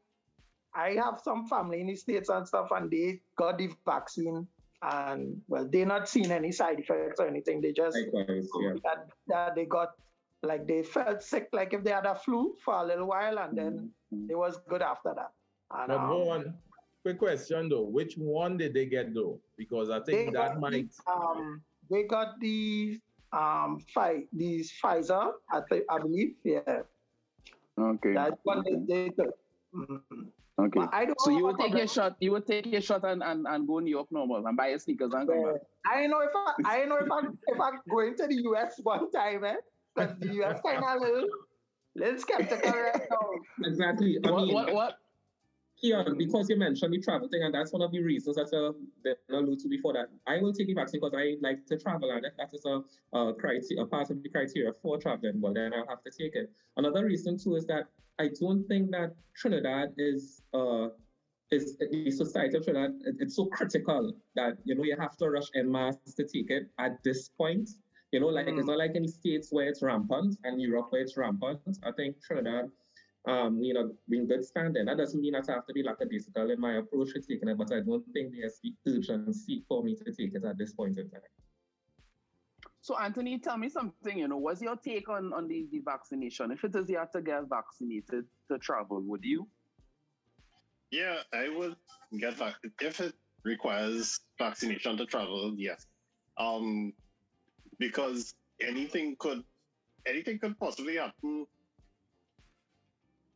I 0.75 0.91
have 0.95 1.21
some 1.23 1.47
family 1.47 1.81
in 1.81 1.89
the 1.89 1.97
states 1.97 2.29
and 2.29 2.47
stuff, 2.47 2.69
and 2.71 2.91
they 2.91 3.21
got 3.37 3.59
the 3.59 3.71
vaccine, 3.85 4.47
and 4.83 5.43
well, 5.49 5.69
they're 5.71 5.87
not 5.87 6.09
seen 6.09 6.31
any 6.31 6.53
side 6.53 6.79
effects 6.79 7.19
or 7.19 7.27
anything. 7.27 7.61
They 7.61 7.73
just 7.73 7.97
Likewise, 7.97 8.49
yeah. 8.61 8.75
that, 8.85 9.09
that 9.29 9.55
they 9.57 9.65
got 9.65 9.91
like 10.43 10.67
they 10.67 10.83
felt 10.83 11.23
sick 11.23 11.49
like 11.53 11.73
if 11.73 11.83
they 11.85 11.91
had 11.91 12.07
a 12.07 12.15
flu 12.15 12.55
for 12.65 12.75
a 12.75 12.85
little 12.85 13.07
while 13.07 13.39
and 13.39 13.57
then 13.57 13.83
it 14.29 14.37
was 14.37 14.59
good 14.69 14.83
after 14.83 15.13
that 15.15 15.33
and 15.73 15.87
But 15.87 16.01
um, 16.01 16.21
one 16.27 16.59
quick 17.03 17.19
question 17.19 17.69
though, 17.69 17.85
which 17.85 18.17
one 18.17 18.57
did 18.59 18.75
they 18.75 18.87
get 18.87 19.15
though? 19.15 19.41
Because 19.57 19.91
I 19.91 20.01
think 20.01 20.33
that 20.33 20.57
got 20.57 20.67
the, 20.69 20.85
might. 20.85 20.93
um 21.07 21.63
they 21.91 22.05
got 22.05 22.39
the 22.41 23.01
um 23.33 23.79
fi- 23.95 24.27
these 24.33 24.73
Pfizer 24.83 25.33
I 25.53 25.61
think 25.69 25.85
I 25.91 25.99
believe 25.99 26.35
yeah 26.45 26.83
Okay. 27.79 28.15
that's 28.15 28.41
what 28.45 28.65
they, 28.65 28.77
they 28.89 29.11
took 29.11 29.35
Mhm. 29.75 30.31
Okay. 30.59 30.89
I 30.93 31.05
don't 31.07 31.17
So 31.19 31.31
you 31.31 31.45
have 31.45 31.45
would 31.47 31.59
take 31.59 31.73
problem. 31.73 31.79
your 31.79 31.87
shot. 31.89 32.17
You 32.21 32.33
would 32.33 32.47
take 32.47 32.67
your 32.67 32.81
shot 32.81 33.05
and, 33.05 33.23
and, 33.23 33.47
and 33.47 33.67
go 33.67 33.79
New 33.79 33.91
York 33.91 34.09
normal 34.11 34.47
and 34.47 34.57
buy 34.57 34.69
your 34.69 34.79
sneakers 34.79 35.13
and 35.13 35.29
come 35.29 35.43
back. 35.43 35.57
I 35.87 36.07
know 36.07 36.21
if 36.21 36.31
I 36.35 36.53
I 36.65 36.85
know 36.87 36.99
if 36.99 37.11
I 37.11 37.21
if 37.47 37.61
I 37.61 37.71
go 37.89 38.01
into 38.01 38.27
the 38.27 38.35
US 38.49 38.81
one 38.83 39.11
time 39.11 39.45
eh 39.45 39.57
because 40.01 40.19
the 40.21 40.35
US 40.43 40.61
kind 40.63 40.85
of 40.85 41.01
little 41.01 41.29
little 41.95 42.19
skeptical 42.19 42.73
right 42.73 43.03
now 43.11 43.31
Exactly. 43.67 44.19
I 44.25 44.31
What, 44.31 44.45
mean, 44.47 44.55
what 44.55 44.73
what? 44.73 44.99
here, 45.75 46.05
because 46.17 46.49
you 46.51 46.57
mentioned 46.57 46.93
the 46.93 47.01
travel 47.01 47.29
thing, 47.29 47.43
and 47.43 47.55
that's 47.55 47.73
one 47.73 47.83
of 47.83 47.91
the 47.91 48.03
reasons 48.03 48.37
that 48.37 48.53
uh, 48.55 48.73
that 49.05 49.17
I 49.31 49.39
alluded 49.39 49.61
to 49.61 49.69
before 49.69 49.93
that 49.95 50.09
I 50.27 50.39
will 50.41 50.53
take 50.53 50.67
the 50.67 50.75
vaccine 50.75 51.01
because 51.01 51.15
I 51.15 51.37
like 51.41 51.67
to 51.67 51.79
travel, 51.79 52.11
and 52.11 52.25
if 52.25 52.37
that 52.37 52.53
is 52.53 52.65
a, 52.67 52.83
a, 53.19 53.35
criteria, 53.35 53.83
a 53.83 53.87
part 53.87 54.11
of 54.11 54.23
the 54.23 54.29
criteria 54.29 54.73
for 54.83 54.99
traveling, 54.99 55.41
well, 55.41 55.55
then 55.55 55.73
I'll 55.75 55.89
have 55.89 56.03
to 56.05 56.11
take 56.11 56.35
it. 56.35 56.51
Another 56.77 57.05
reason 57.07 57.39
too 57.39 57.57
is 57.57 57.67
that 57.67 57.87
I 58.19 58.29
don't 58.41 58.65
think 58.65 58.91
that 58.91 59.15
Trinidad 59.35 59.95
is 59.97 60.43
uh 60.53 60.89
is 61.51 61.79
the 61.79 62.11
society 62.11 62.57
of 62.59 62.65
Trinidad. 62.65 62.93
It's 63.19 63.35
so 63.37 63.47
critical 63.47 64.13
that 64.37 64.59
you 64.65 64.75
know 64.75 64.85
you 64.85 64.97
have 65.01 65.17
to 65.17 65.31
rush 65.31 65.49
en 65.55 65.71
masse 65.71 65.97
to 66.17 66.25
take 66.25 66.51
it 66.51 66.69
at 66.79 67.03
this 67.03 67.29
point. 67.31 67.71
You 68.13 68.21
know, 68.21 68.27
like 68.27 68.49
it's 68.49 68.67
not 68.67 68.79
like 68.79 68.97
in 68.97 69.03
the 69.03 69.09
states 69.09 69.49
where 69.53 69.69
it's 69.69 69.83
rampant 69.83 70.37
and 70.45 70.61
Europe 70.61 70.87
where 70.91 71.01
it's 71.01 71.17
rampant. 71.17 71.61
I 71.85 71.93
think 71.93 72.17
Trinidad 72.23 72.71
um, 73.27 73.63
you 73.63 73.75
know, 73.75 73.91
in 74.11 74.27
good 74.27 74.45
standing. 74.45 74.85
That 74.87 74.97
doesn't 74.97 75.21
mean 75.21 75.33
that 75.33 75.49
I 75.49 75.55
have 75.55 75.67
to 75.67 75.73
be 75.73 75.83
lackadaisical 75.83 76.51
in 76.51 76.61
my 76.61 76.77
approach 76.77 77.13
to 77.13 77.21
taking 77.21 77.49
it, 77.49 77.59
but 77.59 77.73
I 77.73 77.81
don't 77.81 78.05
think 78.13 78.33
there's 78.33 78.61
the 78.63 78.73
urgency 78.89 79.65
for 79.69 79.83
me 79.83 79.95
to 79.97 80.13
take 80.13 80.35
it 80.35 80.45
at 80.45 80.59
this 80.59 80.73
point 80.73 80.99
in 80.99 81.11
time. 81.11 81.21
So 82.81 82.99
Anthony, 82.99 83.39
tell 83.39 83.59
me 83.59 83.69
something. 83.69 84.19
You 84.19 84.29
know, 84.29 84.39
what's 84.39 84.63
your 84.63 84.77
take 84.77 85.09
on 85.11 85.33
on 85.35 85.49
the, 85.49 85.67
the 85.71 85.81
vaccination? 85.85 86.51
If 86.51 86.65
it 86.65 86.75
is 86.75 86.89
you 86.89 86.97
have 86.97 87.13
to 87.13 87.21
get 87.21 87.43
vaccinated 87.49 88.25
to 88.51 88.59
travel, 88.59 89.03
would 89.03 89.23
you? 89.23 89.47
Yeah, 90.91 91.19
I 91.33 91.51
would 91.51 91.77
get 92.19 92.39
back 92.39 92.55
if 92.81 93.01
it 93.01 93.15
requires 93.45 94.21
vaccination 94.39 94.97
to 94.97 95.05
travel. 95.05 95.55
Yes, 95.59 95.87
um, 96.39 96.95
because 97.81 98.35
anything 98.61 99.17
could 99.19 99.43
anything 100.07 100.39
could 100.39 100.57
possibly 100.61 100.97
happen 100.97 101.47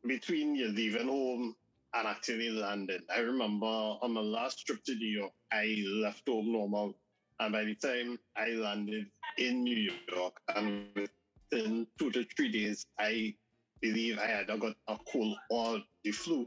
between 0.06 0.54
you 0.54 0.68
leaving 0.68 1.08
home 1.08 1.56
and 1.94 2.06
actually 2.06 2.50
landing. 2.50 3.00
I 3.14 3.20
remember 3.20 3.66
on 3.66 4.12
my 4.12 4.20
last 4.20 4.66
trip 4.66 4.84
to 4.84 4.94
New 4.94 5.18
York, 5.20 5.32
I 5.52 5.82
left 6.02 6.28
home 6.28 6.52
normal, 6.52 6.94
and 7.40 7.52
by 7.52 7.64
the 7.64 7.74
time 7.74 8.18
I 8.36 8.50
landed 8.50 9.06
in 9.38 9.64
New 9.64 9.90
York, 10.14 10.40
and 10.54 10.86
within 10.94 11.86
two 11.98 12.10
to 12.12 12.24
three 12.36 12.52
days, 12.52 12.86
I 12.98 13.34
believe 13.80 14.18
I 14.18 14.26
had 14.26 14.46
got 14.60 14.76
a 14.88 14.98
cold 15.10 15.36
or 15.50 15.80
the 16.04 16.12
flu 16.12 16.46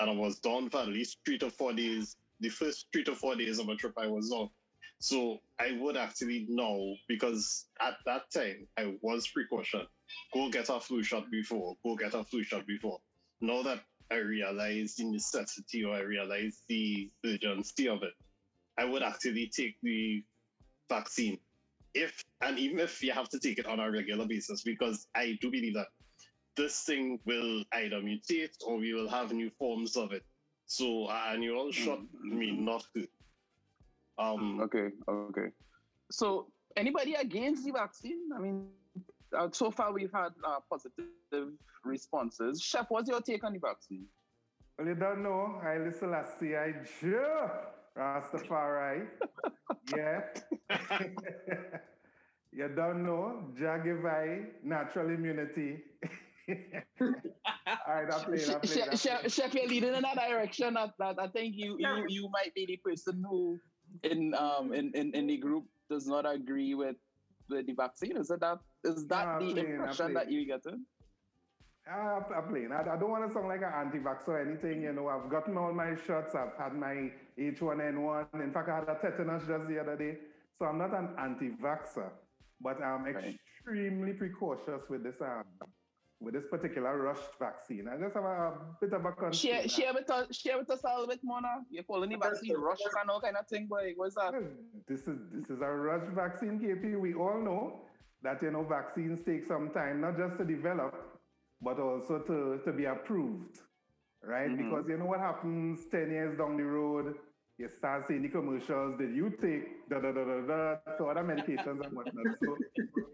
and 0.00 0.10
I 0.10 0.12
was 0.12 0.38
down 0.38 0.70
for 0.70 0.80
at 0.80 0.88
least 0.88 1.18
three 1.24 1.38
to 1.38 1.50
four 1.50 1.72
days. 1.72 2.16
The 2.40 2.48
first 2.48 2.86
three 2.92 3.04
to 3.04 3.14
four 3.14 3.34
days 3.34 3.58
of 3.58 3.66
my 3.66 3.74
trip, 3.74 3.94
I 3.98 4.06
was 4.06 4.30
off. 4.30 4.50
So 5.00 5.38
I 5.60 5.78
would 5.80 5.96
actually 5.96 6.46
know 6.48 6.94
because 7.08 7.66
at 7.80 7.94
that 8.06 8.30
time 8.32 8.66
I 8.76 8.94
was 9.00 9.28
precaution. 9.28 9.86
Go 10.34 10.50
get 10.50 10.68
a 10.68 10.80
flu 10.80 11.02
shot 11.02 11.30
before. 11.30 11.76
Go 11.84 11.96
get 11.96 12.14
a 12.14 12.24
flu 12.24 12.42
shot 12.42 12.66
before. 12.66 12.98
Now 13.40 13.62
that 13.62 13.80
I 14.10 14.16
realize 14.16 14.96
the 14.96 15.04
necessity 15.04 15.84
or 15.84 15.94
I 15.94 16.00
realize 16.00 16.62
the 16.68 17.10
urgency 17.24 17.88
of 17.88 18.02
it, 18.02 18.14
I 18.78 18.84
would 18.84 19.02
actually 19.02 19.50
take 19.54 19.76
the 19.82 20.24
vaccine. 20.88 21.38
If 21.94 22.24
and 22.40 22.58
even 22.58 22.80
if 22.80 23.02
you 23.02 23.12
have 23.12 23.28
to 23.30 23.38
take 23.38 23.58
it 23.58 23.66
on 23.66 23.80
a 23.80 23.90
regular 23.90 24.26
basis, 24.26 24.62
because 24.62 25.06
I 25.14 25.38
do 25.40 25.50
believe 25.50 25.74
that 25.74 25.88
this 26.56 26.82
thing 26.82 27.20
will 27.24 27.62
either 27.72 28.00
mutate 28.00 28.50
or 28.66 28.78
we 28.78 28.92
will 28.92 29.08
have 29.08 29.32
new 29.32 29.50
forms 29.58 29.96
of 29.96 30.12
it. 30.12 30.24
So 30.66 31.08
an 31.08 31.34
annual 31.34 31.70
shot 31.72 32.00
mm-hmm. 32.00 32.38
may 32.38 32.50
not 32.50 32.84
hurt. 32.94 33.08
Um, 34.18 34.60
Okay, 34.60 34.88
okay. 35.08 35.48
So 36.10 36.48
anybody 36.76 37.14
against 37.14 37.64
the 37.64 37.72
vaccine? 37.72 38.30
I 38.34 38.40
mean, 38.40 38.68
uh, 39.36 39.48
so 39.52 39.70
far 39.70 39.92
we've 39.92 40.12
had 40.12 40.30
uh, 40.44 40.60
positive 40.70 41.04
responses. 41.84 42.62
Chef, 42.62 42.86
what's 42.88 43.08
your 43.08 43.20
take 43.20 43.44
on 43.44 43.52
the 43.52 43.58
vaccine? 43.58 44.06
Well, 44.78 44.88
you 44.88 44.94
don't 44.94 45.22
know. 45.22 45.60
I 45.62 45.78
listen 45.78 46.10
to 46.10 46.24
C.I. 46.38 46.74
Joe 47.00 47.50
Rastafari. 47.96 49.06
yeah. 49.96 50.20
you 52.52 52.68
don't 52.68 53.04
know. 53.04 53.42
Jagivai, 53.58 54.46
natural 54.62 55.10
immunity. 55.10 55.78
All 56.48 57.14
right, 57.88 58.12
I'm 58.12 58.20
playing, 58.24 58.50
I'm 58.50 58.60
playing. 58.60 58.82
I'm 58.90 58.96
Chef, 58.96 59.00
Chef. 59.00 59.32
Chef, 59.32 59.54
you're 59.54 59.66
leading 59.66 59.94
in 59.94 60.02
that 60.02 60.16
direction. 60.16 60.74
That, 60.74 60.90
that 60.98 61.16
I 61.18 61.28
think 61.28 61.54
you, 61.56 61.76
you 61.78 62.06
you 62.08 62.28
might 62.30 62.54
be 62.54 62.64
the 62.66 62.76
person 62.76 63.22
who 63.28 63.58
in 64.02 64.34
um 64.34 64.72
in, 64.72 64.92
in, 64.94 65.12
in 65.14 65.26
the 65.26 65.36
group 65.38 65.64
does 65.90 66.06
not 66.06 66.24
agree 66.30 66.74
with 66.74 66.96
with 67.48 67.66
the 67.66 67.72
vaccine. 67.74 68.16
Is 68.16 68.30
it 68.30 68.40
that 68.40 68.58
is 68.84 69.06
that 69.08 69.40
No, 69.40 69.46
the 69.46 69.54
playing, 69.54 69.74
impression 69.74 70.14
that 70.14 70.30
you 70.30 70.46
get? 70.46 70.60
in? 70.66 70.84
Ah, 71.90 72.20
I'm 72.36 72.48
playing. 72.50 72.70
I, 72.72 72.82
I 72.82 72.98
don't 72.98 73.10
want 73.10 73.26
to 73.26 73.32
sound 73.32 73.48
like 73.48 73.62
an 73.62 73.72
anti-vax 73.74 74.28
or 74.28 74.38
anything. 74.40 74.82
You 74.82 74.92
know, 74.92 75.08
I've 75.08 75.30
gotten 75.30 75.56
all 75.56 75.72
my 75.72 75.94
shots. 76.06 76.34
I've 76.34 76.52
had 76.58 76.74
my 76.74 77.10
H1N1. 77.38 78.34
In 78.44 78.52
fact, 78.52 78.68
I 78.68 78.74
had 78.80 78.88
a 78.88 78.98
tetanus 79.00 79.46
just 79.48 79.66
the 79.68 79.78
other 79.80 79.96
day. 79.96 80.18
So 80.58 80.66
I'm 80.66 80.76
not 80.76 80.92
an 80.92 81.14
anti-vaxxer, 81.18 82.10
but 82.60 82.82
I'm 82.82 83.04
Right. 83.04 83.38
extremely 83.64 84.12
precautious 84.12 84.82
with 84.90 85.02
this 85.02 85.16
um, 85.22 85.44
with 86.20 86.34
this 86.34 86.46
particular 86.50 86.96
rush 87.00 87.22
vaccine. 87.38 87.86
I 87.88 87.96
just 87.96 88.14
have 88.14 88.24
a 88.24 88.52
bit 88.80 88.92
of 88.92 89.04
a 89.04 89.12
concern. 89.12 89.32
Share, 89.32 89.68
share 89.68 89.94
with 89.94 90.10
us, 90.10 90.34
share 90.36 90.58
with 90.58 90.70
us 90.70 90.80
a 90.84 90.88
little 90.88 91.06
bit 91.06 91.20
more 91.22 91.40
now. 91.40 91.58
You're 91.70 91.84
calling 91.84 92.10
the 92.10 92.16
vaccine 92.16 92.56
rush 92.56 92.78
and 93.00 93.10
all 93.10 93.20
kind 93.20 93.36
of 93.36 93.46
thing, 93.46 93.66
boy. 93.66 93.92
What's 93.96 94.16
that? 94.16 94.34
This 94.88 95.02
is 95.02 95.18
this 95.32 95.48
is 95.50 95.60
a 95.62 95.70
rush 95.70 96.08
vaccine, 96.14 96.58
KP. 96.58 96.98
We 96.98 97.14
all 97.14 97.40
know 97.40 97.80
that 98.22 98.42
you 98.42 98.50
know 98.50 98.64
vaccines 98.64 99.20
take 99.24 99.46
some 99.46 99.70
time, 99.70 100.00
not 100.00 100.16
just 100.16 100.36
to 100.38 100.44
develop, 100.44 100.94
but 101.62 101.78
also 101.78 102.18
to, 102.18 102.60
to 102.64 102.72
be 102.72 102.86
approved, 102.86 103.60
right? 104.22 104.50
Mhm. 104.50 104.58
Because 104.58 104.88
you 104.88 104.98
know 104.98 105.06
what 105.06 105.20
happens 105.20 105.86
10 105.86 106.10
years 106.10 106.36
down 106.36 106.56
the 106.56 106.64
road, 106.64 107.14
you 107.58 107.68
start 107.68 108.08
seeing 108.08 108.22
the 108.22 108.28
commercials, 108.28 108.98
did 108.98 109.14
you 109.14 109.30
take 109.30 109.88
da 109.88 110.00
da 110.00 110.10
da 110.10 110.24
da 110.24 110.40
da, 110.46 110.76
so 110.98 111.08
other 111.08 111.22
medications 111.22 111.84
and 111.84 111.92
whatnot. 111.94 112.26
So, 112.42 112.56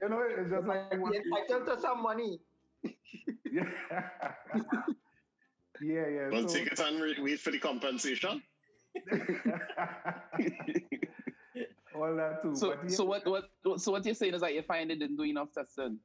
you 0.03 0.09
know, 0.09 0.23
it's 0.27 0.51
just 0.51 0.67
like, 0.67 0.91
Be 0.91 1.19
entitled 1.19 1.67
to 1.67 1.81
some 1.81 2.03
money. 2.03 2.41
yeah. 3.53 3.65
yeah, 5.83 6.07
yeah. 6.09 6.29
Well, 6.31 6.49
so- 6.49 6.55
take 6.59 6.73
it 6.73 6.79
and 6.81 7.01
re- 7.01 7.17
wait 7.21 7.41
for 7.41 7.51
the 7.51 7.59
compensation. 7.59 8.43
all 11.95 12.15
that 12.17 12.43
too. 12.43 12.55
So, 12.57 12.77
but 12.83 12.91
so 12.91 13.05
what, 13.05 13.27
what, 13.27 13.45
what- 13.63 13.81
so 13.81 13.93
what 13.93 14.05
you're 14.05 14.15
saying 14.15 14.35
is 14.35 14.41
that 14.41 14.55
you 14.55 14.63
find 14.63 14.91
it 14.91 14.99
didn't 14.99 15.17
do 15.17 15.25
enough 15.25 15.49
testing. 15.53 15.99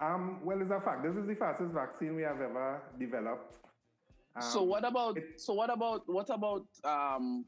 Um, 0.00 0.40
well, 0.44 0.60
it's 0.60 0.70
a 0.70 0.80
fact. 0.80 1.02
This 1.04 1.14
is 1.16 1.26
the 1.26 1.34
fastest 1.36 1.72
vaccine 1.72 2.16
we 2.16 2.22
have 2.22 2.40
ever 2.40 2.82
developed. 2.98 3.54
so 4.40 4.62
Um, 4.62 4.68
what 4.68 4.84
about, 4.84 5.16
it- 5.18 5.40
so 5.40 5.54
what 5.54 5.70
about, 5.72 6.02
what 6.06 6.28
about, 6.30 6.66
um, 6.84 7.44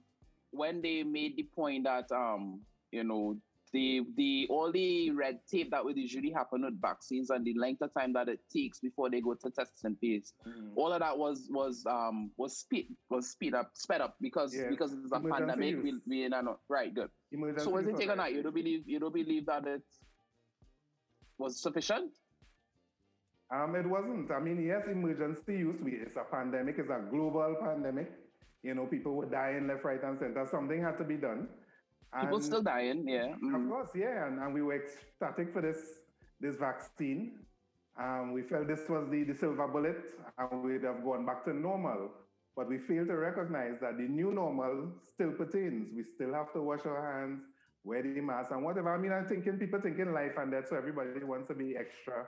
when 0.50 0.80
they 0.80 1.02
made 1.02 1.36
the 1.36 1.42
point 1.42 1.84
that, 1.84 2.10
um, 2.12 2.60
you 2.92 3.04
know, 3.04 3.36
the, 3.72 4.02
the, 4.16 4.46
all 4.50 4.70
the 4.72 5.10
red 5.10 5.40
tape 5.50 5.70
that 5.72 5.84
would 5.84 5.96
usually 5.96 6.30
happen 6.30 6.64
with 6.64 6.80
vaccines 6.80 7.30
and 7.30 7.44
the 7.44 7.54
length 7.58 7.82
of 7.82 7.92
time 7.94 8.12
that 8.12 8.28
it 8.28 8.40
takes 8.52 8.78
before 8.78 9.10
they 9.10 9.20
go 9.20 9.34
to 9.34 9.50
testing 9.50 9.96
phase, 9.96 10.32
Mm. 10.46 10.70
all 10.76 10.92
of 10.92 11.00
that 11.00 11.16
was, 11.18 11.48
was, 11.50 11.84
um, 11.86 12.30
was 12.36 12.56
speed, 12.58 12.94
was 13.10 13.28
speed 13.30 13.54
up, 13.54 13.70
sped 13.74 14.00
up 14.00 14.16
because, 14.20 14.54
Yes, 14.54 14.66
because 14.70 14.92
it's 14.92 15.12
a 15.12 15.16
emergency 15.16 15.46
pandemic. 15.46 15.82
We, 15.82 15.90
use. 15.90 16.02
we, 16.06 16.24
in 16.24 16.32
a- 16.32 16.42
right, 16.68 16.94
good. 16.94 17.10
Emergency 17.32 17.64
So 17.64 17.70
what's 17.70 17.88
it 17.88 17.96
take 17.96 18.10
on 18.10 18.18
that? 18.18 18.32
You 18.32 18.42
don't 18.42 18.54
believe 18.54 18.84
you 18.86 18.98
don't 19.00 19.12
believe 19.14 19.46
that 19.46 19.66
it 19.66 19.82
was 21.38 21.60
sufficient? 21.60 22.12
Um, 23.50 23.74
it 23.76 23.86
wasn't. 23.86 24.30
I 24.30 24.40
mean, 24.40 24.64
yes, 24.64 24.82
emergency 24.90 25.58
use. 25.58 25.76
We, 25.82 25.92
it's 25.92 26.16
a 26.16 26.24
pandemic. 26.24 26.76
It's 26.78 26.90
a 26.90 27.00
global 27.10 27.56
pandemic. 27.60 28.10
You 28.62 28.74
know, 28.74 28.86
people 28.86 29.14
were 29.14 29.26
dying 29.26 29.68
left, 29.68 29.84
right, 29.84 30.02
and 30.02 30.18
center. 30.18 30.46
Something 30.50 30.82
had 30.82 30.98
to 30.98 31.04
be 31.04 31.16
done. 31.16 31.48
People 32.20 32.40
still 32.40 32.62
dying, 32.62 33.06
yeah. 33.06 33.32
Of 33.34 33.40
mm. 33.40 33.68
course, 33.68 33.90
yeah, 33.94 34.26
and, 34.26 34.38
and 34.38 34.54
we 34.54 34.62
were 34.62 34.76
ecstatic 34.76 35.52
for 35.52 35.60
this 35.60 35.78
this 36.40 36.56
vaccine. 36.56 37.32
Um, 37.98 38.32
we 38.32 38.42
felt 38.42 38.68
this 38.68 38.88
was 38.88 39.08
the, 39.10 39.24
the 39.24 39.34
silver 39.34 39.66
bullet, 39.68 39.96
and 40.38 40.62
we'd 40.62 40.84
have 40.84 41.02
gone 41.02 41.24
back 41.24 41.44
to 41.44 41.54
normal. 41.54 42.10
But 42.54 42.68
we 42.68 42.78
failed 42.78 43.08
to 43.08 43.16
recognize 43.16 43.80
that 43.80 43.98
the 43.98 44.04
new 44.04 44.32
normal 44.32 44.88
still 45.12 45.32
pertains. 45.32 45.92
We 45.94 46.04
still 46.04 46.32
have 46.32 46.52
to 46.54 46.62
wash 46.62 46.86
our 46.86 47.20
hands, 47.20 47.42
wear 47.84 48.02
the 48.02 48.20
mask, 48.20 48.50
and 48.50 48.64
whatever. 48.64 48.94
I 48.94 48.98
mean, 48.98 49.12
I'm 49.12 49.26
thinking 49.26 49.58
people 49.58 49.80
thinking 49.80 50.12
life 50.12 50.32
and 50.38 50.50
death, 50.50 50.68
so 50.70 50.76
everybody 50.76 51.22
wants 51.22 51.48
to 51.48 51.54
be 51.54 51.76
extra 51.76 52.26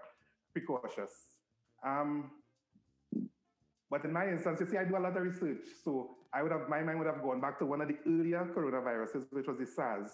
precautious. 0.53 1.12
Um, 1.85 2.31
but 3.90 4.05
in 4.05 4.12
my 4.12 4.29
instance, 4.29 4.61
you 4.61 4.66
see, 4.66 4.77
I 4.77 4.85
do 4.85 4.96
a 4.96 4.98
lot 4.98 5.16
of 5.16 5.22
research. 5.22 5.64
So 5.83 6.16
I 6.33 6.42
would 6.42 6.53
have, 6.53 6.68
my 6.68 6.83
mind 6.83 6.98
would 6.98 7.07
have 7.07 7.22
gone 7.22 7.40
back 7.40 7.59
to 7.61 7.66
one 7.66 7.81
of 7.81 7.88
the 7.88 7.96
earlier 8.07 8.46
coronaviruses, 8.55 9.27
which 9.31 9.46
was 9.46 9.59
the 9.59 9.66
SARS 9.66 10.11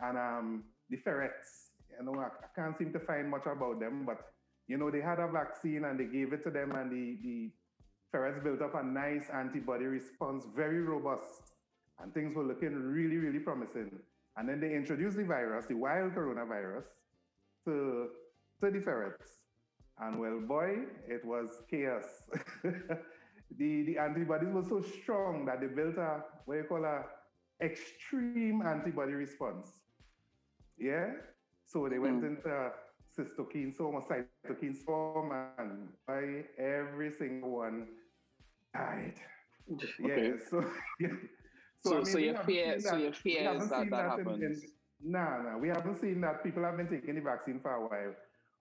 and 0.00 0.16
um, 0.16 0.64
the 0.90 0.96
ferrets. 0.98 1.70
You 1.98 2.06
know, 2.06 2.20
I, 2.20 2.26
I 2.26 2.48
can't 2.54 2.76
seem 2.78 2.92
to 2.92 3.00
find 3.00 3.28
much 3.28 3.46
about 3.46 3.80
them, 3.80 4.04
but 4.06 4.18
you 4.68 4.78
know, 4.78 4.90
they 4.90 5.00
had 5.00 5.18
a 5.18 5.28
vaccine 5.28 5.84
and 5.84 5.98
they 5.98 6.04
gave 6.04 6.32
it 6.32 6.42
to 6.44 6.50
them, 6.50 6.72
and 6.72 6.90
the, 6.90 7.18
the 7.22 7.50
ferrets 8.10 8.42
built 8.42 8.62
up 8.62 8.74
a 8.74 8.82
nice 8.82 9.28
antibody 9.34 9.84
response, 9.84 10.44
very 10.56 10.80
robust, 10.80 11.52
and 12.00 12.14
things 12.14 12.34
were 12.34 12.44
looking 12.44 12.74
really, 12.74 13.16
really 13.16 13.40
promising. 13.40 13.90
And 14.36 14.48
then 14.48 14.60
they 14.60 14.74
introduced 14.74 15.16
the 15.16 15.24
virus, 15.24 15.66
the 15.66 15.74
wild 15.74 16.14
coronavirus, 16.14 16.84
to, 17.66 18.08
to 18.62 18.70
the 18.70 18.80
ferrets. 18.80 19.43
And 20.00 20.18
well, 20.18 20.40
boy, 20.40 20.78
it 21.06 21.24
was 21.24 21.62
chaos. 21.70 22.04
the, 22.62 23.82
the 23.84 23.98
antibodies 23.98 24.52
were 24.52 24.64
so 24.64 24.82
strong 24.82 25.44
that 25.46 25.60
they 25.60 25.68
built 25.68 25.96
a, 25.96 26.22
what 26.46 26.56
you 26.56 26.64
call 26.64 26.84
a 26.84 27.04
extreme 27.64 28.62
antibody 28.66 29.12
response. 29.12 29.68
Yeah? 30.78 31.12
So 31.66 31.88
they 31.88 31.98
went 31.98 32.22
mm-hmm. 32.22 32.36
into 32.36 32.70
cytokine 33.16 33.74
storm 33.74 33.96
or 33.96 34.02
cytokine 34.02 34.76
storm, 34.76 35.32
and 35.58 35.88
by 36.06 36.44
every 36.58 37.12
single 37.12 37.50
one 37.58 37.86
died. 38.74 39.14
Yeah, 39.98 40.06
Okay. 40.06 40.32
so 40.50 40.64
yeah. 41.00 41.08
So, 41.80 41.92
I 41.92 42.02
mean, 42.02 42.04
so 42.04 42.18
your 42.18 42.36
fear, 42.38 42.80
so 42.80 42.96
your 42.96 43.12
fear 43.12 43.52
is 43.54 43.68
that 43.70 43.80
seen 43.80 43.90
that 43.90 44.18
in- 44.18 44.42
in- 44.42 44.42
happens. 44.44 44.64
no, 45.02 45.42
no, 45.42 45.58
we 45.58 45.68
haven't 45.68 45.96
seen 46.00 46.20
that. 46.22 46.42
People 46.42 46.64
have 46.64 46.76
been 46.76 46.88
taking 46.88 47.14
the 47.14 47.20
vaccine 47.20 47.60
for 47.60 47.72
a 47.72 47.80
while, 47.80 48.14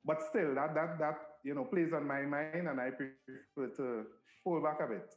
but 0.05 0.21
still, 0.29 0.55
that 0.55 0.73
that 0.75 0.99
that 0.99 1.17
you 1.43 1.55
know 1.55 1.63
plays 1.63 1.93
on 1.93 2.07
my 2.07 2.21
mind, 2.21 2.67
and 2.67 2.79
I 2.79 2.89
prefer 2.91 3.75
to 3.77 4.05
pull 4.43 4.61
back 4.61 4.79
a 4.81 4.87
bit. 4.87 5.09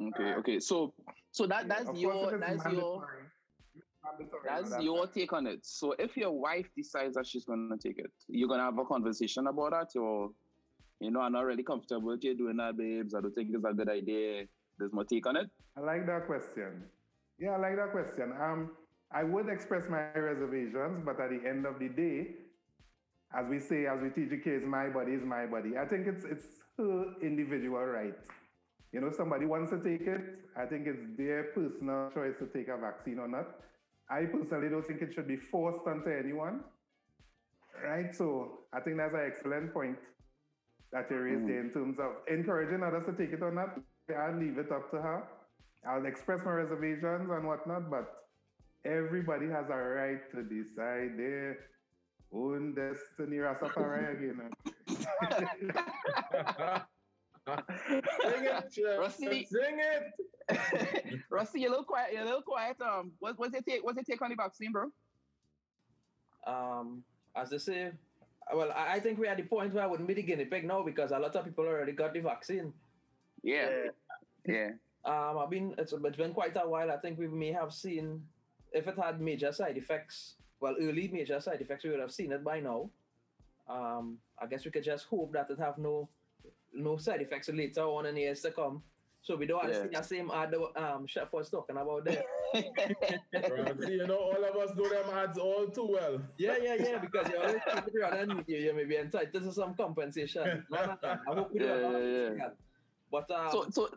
Okay, 0.00 0.34
okay. 0.34 0.60
So, 0.60 0.94
so 1.30 1.46
that 1.46 1.66
Yeah, 1.66 1.82
that's 1.84 1.98
your 1.98 2.30
that's 2.30 2.32
your 2.32 2.38
mandatory, 2.38 3.24
mandatory, 4.02 4.42
that's 4.44 4.70
no, 4.70 4.80
your 4.80 5.06
take 5.06 5.32
on 5.32 5.46
it. 5.46 5.60
So, 5.62 5.94
if 5.98 6.16
your 6.16 6.32
wife 6.32 6.66
decides 6.76 7.14
that 7.16 7.26
she's 7.26 7.44
gonna 7.44 7.76
take 7.76 7.98
it, 7.98 8.10
you're 8.28 8.48
gonna 8.48 8.64
have 8.64 8.78
a 8.78 8.84
conversation 8.84 9.46
about 9.46 9.72
that, 9.72 9.98
or 9.98 10.30
you 11.00 11.10
know, 11.10 11.20
I'm 11.20 11.32
not 11.32 11.44
really 11.44 11.62
comfortable 11.62 12.08
with 12.08 12.24
you 12.24 12.36
doing 12.36 12.56
that, 12.56 12.76
babes. 12.76 13.14
I 13.14 13.20
don't 13.20 13.34
think 13.34 13.50
it's 13.52 13.64
a 13.64 13.72
good 13.72 13.88
idea. 13.88 14.46
There's 14.78 14.92
more 14.92 15.04
take 15.04 15.26
on 15.26 15.36
it. 15.36 15.50
I 15.76 15.80
like 15.80 16.06
that 16.06 16.26
question. 16.26 16.84
Yeah, 17.38 17.50
I 17.50 17.58
like 17.58 17.76
that 17.76 17.92
question. 17.92 18.32
Um, 18.40 18.72
I 19.12 19.24
would 19.24 19.48
express 19.48 19.88
my 19.88 20.12
reservations, 20.12 21.02
but 21.04 21.20
at 21.20 21.30
the 21.30 21.48
end 21.48 21.66
of 21.66 21.78
the 21.78 21.88
day, 21.88 22.28
as 23.34 23.46
we 23.48 23.58
say, 23.60 23.86
as 23.86 24.00
we 24.02 24.10
teach 24.10 24.30
the 24.30 24.38
kids, 24.38 24.64
my 24.66 24.88
body 24.88 25.12
is 25.12 25.24
my 25.24 25.46
body. 25.46 25.76
I 25.78 25.86
think 25.86 26.06
it's 26.06 26.24
it's 26.24 26.46
her 26.76 27.14
individual 27.22 27.84
right. 27.84 28.18
You 28.92 29.00
know, 29.00 29.12
somebody 29.16 29.46
wants 29.46 29.70
to 29.70 29.78
take 29.78 30.06
it. 30.06 30.20
I 30.56 30.66
think 30.66 30.86
it's 30.86 31.04
their 31.16 31.44
personal 31.54 32.10
choice 32.12 32.34
to 32.40 32.46
take 32.46 32.68
a 32.68 32.76
vaccine 32.76 33.20
or 33.20 33.28
not. 33.28 33.46
I 34.10 34.24
personally 34.24 34.68
don't 34.68 34.84
think 34.84 35.00
it 35.00 35.14
should 35.14 35.28
be 35.28 35.36
forced 35.36 35.86
onto 35.86 36.10
anyone. 36.10 36.64
Right? 37.84 38.14
So 38.14 38.66
I 38.72 38.80
think 38.80 38.96
that's 38.96 39.14
an 39.14 39.22
excellent 39.24 39.72
point 39.72 39.96
that 40.92 41.06
you 41.08 41.18
raised 41.18 41.46
there 41.46 41.60
in 41.60 41.70
mm. 41.70 41.74
terms 41.74 41.98
of 42.00 42.12
encouraging 42.26 42.82
others 42.82 43.04
to 43.06 43.12
take 43.12 43.32
it 43.32 43.42
or 43.42 43.52
not. 43.52 43.78
I'll 44.10 44.36
leave 44.36 44.58
it 44.58 44.72
up 44.72 44.90
to 44.90 44.96
her. 44.96 45.22
I'll 45.88 46.04
express 46.04 46.40
my 46.44 46.50
reservations 46.50 47.30
and 47.30 47.46
whatnot, 47.46 47.88
but 47.88 48.26
everybody 48.84 49.46
has 49.46 49.66
a 49.70 49.76
right 49.76 50.20
to 50.32 50.42
decide 50.42 51.16
their 51.16 51.58
own 52.32 52.74
destiny. 52.74 53.38
Rastafari 53.38 54.12
again. 54.12 54.50
Sing 58.20 58.44
it, 58.44 58.98
Rusty. 58.98 59.46
Sing 59.50 59.78
it. 59.80 61.20
Rusty, 61.30 61.60
you're 61.60 61.68
a 61.68 61.70
little 61.70 61.84
quiet. 61.84 62.12
You're 62.12 62.22
a 62.22 62.26
little 62.26 62.42
quiet. 62.42 62.76
Um, 62.80 63.12
what, 63.18 63.38
what's 63.38 63.52
your 63.52 63.62
take? 63.62 63.84
What's 63.84 63.96
your 63.96 64.04
take 64.04 64.22
on 64.22 64.30
the 64.30 64.36
vaccine, 64.36 64.72
bro? 64.72 64.90
um, 66.46 67.02
as 67.36 67.50
they 67.50 67.58
say, 67.58 67.92
well, 68.54 68.72
I, 68.72 68.94
I 68.94 69.00
think 69.00 69.18
we're 69.18 69.30
at 69.30 69.36
the 69.36 69.44
point 69.44 69.74
where 69.74 69.84
I 69.84 69.86
wouldn't 69.86 70.08
be 70.08 70.14
the 70.14 70.22
guinea 70.22 70.44
pig 70.44 70.64
now 70.66 70.82
because 70.82 71.12
a 71.12 71.18
lot 71.18 71.36
of 71.36 71.44
people 71.44 71.66
already 71.66 71.92
got 71.92 72.14
the 72.14 72.20
vaccine. 72.20 72.72
Yeah, 73.42 73.88
yeah. 74.46 74.70
Um, 75.04 75.38
I've 75.38 75.50
been 75.50 75.74
it's, 75.78 75.92
it's 75.92 76.16
been 76.16 76.34
quite 76.34 76.56
a 76.56 76.68
while. 76.68 76.90
I 76.90 76.96
think 76.98 77.18
we 77.18 77.28
may 77.28 77.52
have 77.52 77.72
seen 77.72 78.22
if 78.72 78.86
it 78.86 78.98
had 78.98 79.20
major 79.20 79.52
side 79.52 79.76
effects. 79.76 80.36
Well, 80.60 80.76
early 80.80 81.08
major 81.08 81.40
side 81.40 81.60
effects, 81.60 81.84
we 81.84 81.90
would 81.90 82.00
have 82.00 82.12
seen 82.12 82.32
it 82.32 82.44
by 82.44 82.60
now. 82.60 82.90
Um, 83.68 84.18
I 84.38 84.46
guess 84.46 84.64
we 84.64 84.70
could 84.70 84.84
just 84.84 85.06
hope 85.06 85.32
that 85.32 85.50
it 85.50 85.58
have 85.58 85.78
no 85.78 86.08
no 86.72 86.96
side 86.96 87.20
effects 87.22 87.48
later 87.48 87.82
on 87.82 88.06
in 88.06 88.16
years 88.16 88.42
to 88.42 88.50
come. 88.52 88.82
So 89.22 89.36
we 89.36 89.46
don't 89.46 89.60
have 89.62 89.70
to 89.70 89.76
see 89.76 89.88
Yeah. 89.92 90.00
the 90.00 90.06
same 90.06 90.30
ad 90.30 90.50
that 90.52 90.82
um 90.82 91.06
chef 91.06 91.32
was 91.32 91.50
talking 91.50 91.76
about 91.76 92.04
there. 92.04 92.24
You 93.88 94.06
know, 94.06 94.18
all 94.18 94.44
of 94.44 94.56
us 94.56 94.74
know 94.76 94.88
them 94.88 95.10
ads 95.10 95.38
all 95.38 95.66
too 95.68 95.86
well. 95.86 96.20
Yeah, 96.38 96.56
yeah, 96.62 96.74
yeah, 96.74 96.98
because 96.98 97.28
you 97.28 97.38
always 97.38 97.62
keep 97.70 97.86
it 97.86 97.94
around 98.00 98.30
and 98.30 98.44
you, 98.46 98.56
you 98.58 98.74
may 98.74 98.84
be 98.84 98.96
entitled 98.96 99.44
to 99.44 99.52
some 99.52 99.74
compensation. 99.74 100.66
No, 100.70 100.86
no, 100.86 100.98
no. 101.02 101.18
I 101.28 101.34
hope 101.34 101.52
we 101.52 101.60
don't 101.60 101.80
Yeah, 101.80 101.90
have 101.90 102.02
yeah, 102.02 102.48
to. 102.48 102.52
But 103.10 103.30
um, 103.30 103.50
so, 103.52 103.70
so 103.70 103.88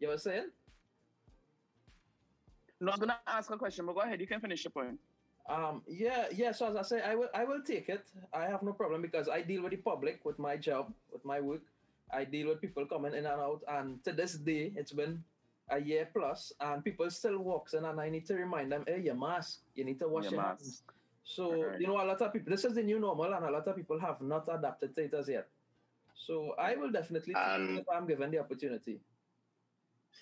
you 0.00 0.08
were 0.08 0.18
saying? 0.18 0.50
No, 2.80 2.92
I'm 2.92 2.98
gonna 2.98 3.18
ask 3.26 3.50
a 3.50 3.56
question, 3.56 3.86
but 3.86 3.94
go 3.94 4.00
ahead. 4.00 4.20
You 4.20 4.26
can 4.26 4.40
finish 4.40 4.64
your 4.64 4.70
point. 4.70 4.98
Um, 5.48 5.82
yeah, 5.86 6.26
yeah. 6.34 6.52
So 6.52 6.68
as 6.68 6.76
I 6.76 6.82
say, 6.82 7.02
I 7.02 7.14
will, 7.14 7.28
I 7.34 7.44
will 7.44 7.62
take 7.62 7.88
it. 7.88 8.04
I 8.32 8.44
have 8.46 8.62
no 8.62 8.72
problem 8.72 9.02
because 9.02 9.28
I 9.28 9.40
deal 9.42 9.62
with 9.62 9.70
the 9.72 9.78
public 9.78 10.20
with 10.24 10.38
my 10.38 10.56
job, 10.56 10.92
with 11.12 11.24
my 11.24 11.40
work. 11.40 11.62
I 12.12 12.24
deal 12.24 12.48
with 12.48 12.60
people 12.60 12.86
coming 12.86 13.12
in 13.12 13.26
and 13.26 13.40
out, 13.40 13.62
and 13.68 14.02
to 14.04 14.12
this 14.12 14.34
day, 14.34 14.72
it's 14.76 14.92
been 14.92 15.22
a 15.70 15.78
year 15.80 16.08
plus, 16.14 16.52
and 16.60 16.82
people 16.82 17.10
still 17.10 17.38
walks 17.40 17.74
in, 17.74 17.84
and 17.84 18.00
I 18.00 18.08
need 18.08 18.24
to 18.26 18.34
remind 18.34 18.72
them, 18.72 18.84
hey, 18.86 19.00
your 19.00 19.14
mask, 19.14 19.60
you 19.74 19.84
need 19.84 19.98
to 20.00 20.08
wash 20.08 20.24
Your 20.24 20.32
your, 20.34 20.42
mask. 20.42 20.60
hands. 20.62 20.82
So 21.24 21.62
Right. 21.64 21.80
you 21.80 21.86
know, 21.86 22.00
a 22.00 22.06
lot 22.06 22.22
of 22.22 22.32
people. 22.32 22.50
This 22.50 22.64
is 22.64 22.74
the 22.74 22.82
new 22.82 22.98
normal, 22.98 23.34
and 23.34 23.44
a 23.44 23.50
lot 23.50 23.66
of 23.68 23.76
people 23.76 23.98
have 24.00 24.20
not 24.22 24.48
adapted 24.50 24.94
to 24.96 25.02
it 25.04 25.12
as 25.14 25.28
yet. 25.28 25.48
So 26.14 26.52
I 26.58 26.76
will 26.76 26.90
definitely 26.90 27.34
take 27.34 27.42
And- 27.42 27.78
it 27.78 27.80
if 27.82 27.88
I'm 27.90 28.06
given 28.06 28.30
the 28.30 28.38
opportunity. 28.38 29.00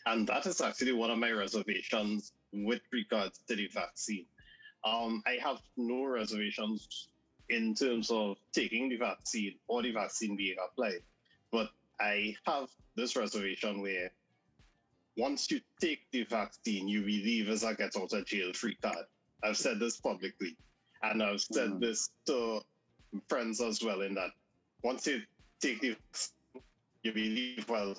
And 0.07 0.27
that 0.29 0.47
is 0.47 0.61
actually 0.61 0.93
one 0.93 1.11
of 1.11 1.19
my 1.19 1.31
reservations 1.33 2.33
with 2.65 2.83
regards 2.93 3.41
to 3.49 3.57
the 3.57 3.69
vaccine. 3.69 4.27
Um, 4.85 5.23
I 5.27 5.39
have 5.43 5.61
no 5.77 6.05
reservations 6.05 7.09
in 7.49 7.75
terms 7.75 8.11
of 8.11 8.37
taking 8.53 8.89
the 8.89 8.97
vaccine 8.97 9.55
or 9.69 9.83
the 9.83 9.93
vaccine 9.93 10.37
being 10.37 10.57
applied. 10.65 11.03
But 11.53 11.71
I 12.01 12.37
have 12.47 12.69
this 12.95 13.17
reservation 13.17 13.81
where 13.83 14.11
once 15.17 15.51
you 15.51 15.61
take 15.81 16.11
the 16.13 16.25
vaccine, 16.25 16.89
you 16.89 17.01
believe 17.01 17.49
as 17.49 17.63
a 17.63 17.75
get 17.75 17.97
out 17.97 18.13
of 18.13 18.27
jail 18.27 18.53
free 18.53 18.77
card. 18.83 19.07
I've 19.43 19.57
said 19.57 19.79
this 19.79 19.99
publicly. 19.99 20.57
And 21.03 21.23
I've 21.23 21.41
said 21.41 21.71
Mhm. 21.71 21.81
this 21.81 22.11
to 22.27 22.63
friends 23.29 23.61
as 23.61 23.83
well 23.83 24.03
in 24.03 24.15
that 24.15 24.33
once 24.83 25.07
you 25.07 25.23
take 25.61 25.81
the 25.81 25.91
vaccine, 25.91 26.63
you 27.03 27.13
believe, 27.13 27.69
well, 27.69 27.97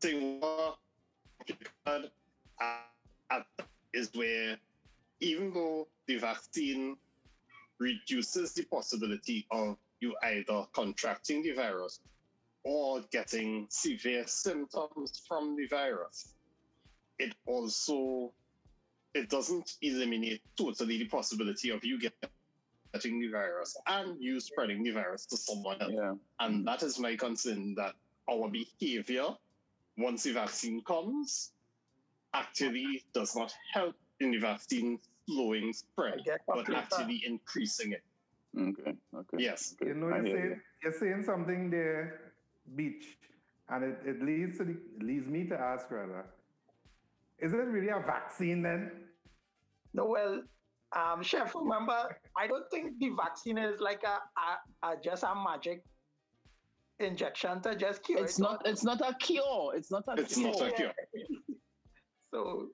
thing 0.00 0.40
what 0.40 0.78
you 3.32 3.38
had 3.38 3.44
at- 3.58 3.68
is 3.92 4.10
where 4.14 4.56
even 5.20 5.52
though 5.52 5.88
the 6.06 6.16
vaccine 6.18 6.96
reduces 7.78 8.54
the 8.54 8.64
possibility 8.64 9.46
of 9.50 9.76
you 10.00 10.14
either 10.22 10.66
contracting 10.72 11.42
the 11.42 11.52
virus 11.52 12.00
or 12.64 13.02
getting 13.10 13.66
severe 13.70 14.26
symptoms 14.26 15.22
from 15.28 15.56
the 15.56 15.66
virus, 15.66 16.34
it 17.18 17.34
also 17.46 18.32
it 19.14 19.28
doesn't 19.28 19.76
eliminate 19.82 20.40
totally 20.56 20.98
the 20.98 21.08
possibility 21.08 21.70
of 21.70 21.84
you 21.84 22.00
getting 22.00 23.20
the 23.20 23.28
virus 23.28 23.76
and 23.86 24.22
you 24.22 24.40
spreading 24.40 24.82
the 24.82 24.90
virus 24.90 25.26
to 25.26 25.36
someone 25.36 25.80
else. 25.82 25.92
Yeah. 25.94 26.14
And 26.40 26.66
that 26.66 26.82
is 26.82 26.98
my 26.98 27.16
concern 27.16 27.74
that 27.74 27.94
our 28.30 28.48
behavior, 28.48 29.36
once 29.98 30.22
the 30.22 30.32
vaccine 30.32 30.82
comes, 30.84 31.52
actually 32.34 33.04
does 33.14 33.36
not 33.36 33.52
help 33.72 33.94
in 34.20 34.30
the 34.30 34.38
vaccine 34.38 34.98
slowing 35.28 35.72
spread, 35.72 36.20
but 36.46 36.56
what 36.56 36.68
you're 36.68 36.76
actually 36.76 37.22
increasing 37.26 37.92
it. 37.92 38.02
Okay. 38.58 38.94
Okay. 39.14 39.36
Yes. 39.38 39.74
Okay. 39.80 39.90
You 39.90 39.94
know, 39.94 40.08
you're 40.08 40.26
saying, 40.26 40.60
you're 40.82 40.92
saying 40.92 41.22
something 41.24 41.70
there, 41.70 42.32
Beach, 42.76 43.18
and 43.68 43.84
it, 43.84 43.98
it 44.04 44.22
leads 44.22 44.58
to 44.58 44.64
the, 44.64 44.76
leads 45.00 45.26
me 45.26 45.44
to 45.46 45.58
ask 45.58 45.90
rather, 45.90 46.26
is 47.38 47.52
it 47.52 47.56
really 47.56 47.88
a 47.88 48.00
vaccine 48.06 48.62
then? 48.62 48.90
No, 49.94 50.06
well, 50.06 50.42
um, 50.94 51.22
Chef, 51.22 51.54
remember, 51.54 52.16
I 52.36 52.46
don't 52.46 52.70
think 52.70 52.98
the 52.98 53.10
vaccine 53.16 53.58
is 53.58 53.80
like 53.80 54.02
a, 54.04 54.18
a, 54.40 54.92
a 54.92 54.96
just 55.02 55.22
a 55.22 55.34
magic 55.34 55.82
injection 57.00 57.60
to 57.62 57.74
just 57.74 58.04
cure 58.04 58.22
It's 58.22 58.38
it. 58.38 58.42
not. 58.42 58.62
It's 58.66 58.84
not 58.84 59.00
a 59.00 59.14
cure. 59.18 59.72
It's 59.74 59.90
not 59.90 60.04
a 60.08 60.20
It's 60.20 60.34
cure. 60.34 60.52
not 60.52 60.60
a 60.60 60.70
cure. 60.72 60.92
So, 62.32 62.68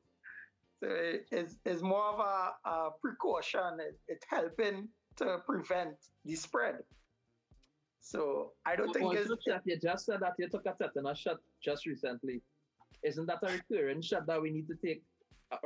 so 0.80 0.88
it- 0.88 1.26
it's, 1.32 1.56
it's 1.64 1.82
more 1.82 2.04
of 2.14 2.20
a, 2.20 2.68
a 2.68 2.90
precaution. 3.02 3.80
It, 3.80 3.98
it's 4.08 4.24
helping 4.28 4.88
to 5.16 5.38
prevent 5.46 5.96
the 6.24 6.34
spread. 6.36 6.78
So 8.00 8.52
I 8.64 8.76
don't 8.76 8.92
think 8.92 9.04
Also, 9.06 9.32
it's 9.34 9.44
Chef, 9.44 9.62
you 9.64 9.76
just 9.78 10.06
said 10.06 10.20
that 10.20 10.34
you 10.38 10.48
took 10.48 10.64
a 10.66 10.74
tetanus 10.80 11.18
shot 11.18 11.38
just 11.62 11.84
recently. 11.86 12.40
Isn't 13.02 13.26
that 13.26 13.38
a 13.42 13.52
recurrent 13.52 14.04
shot 14.04 14.26
that 14.28 14.40
we 14.40 14.50
need 14.50 14.66
to 14.68 14.76
take 14.84 15.02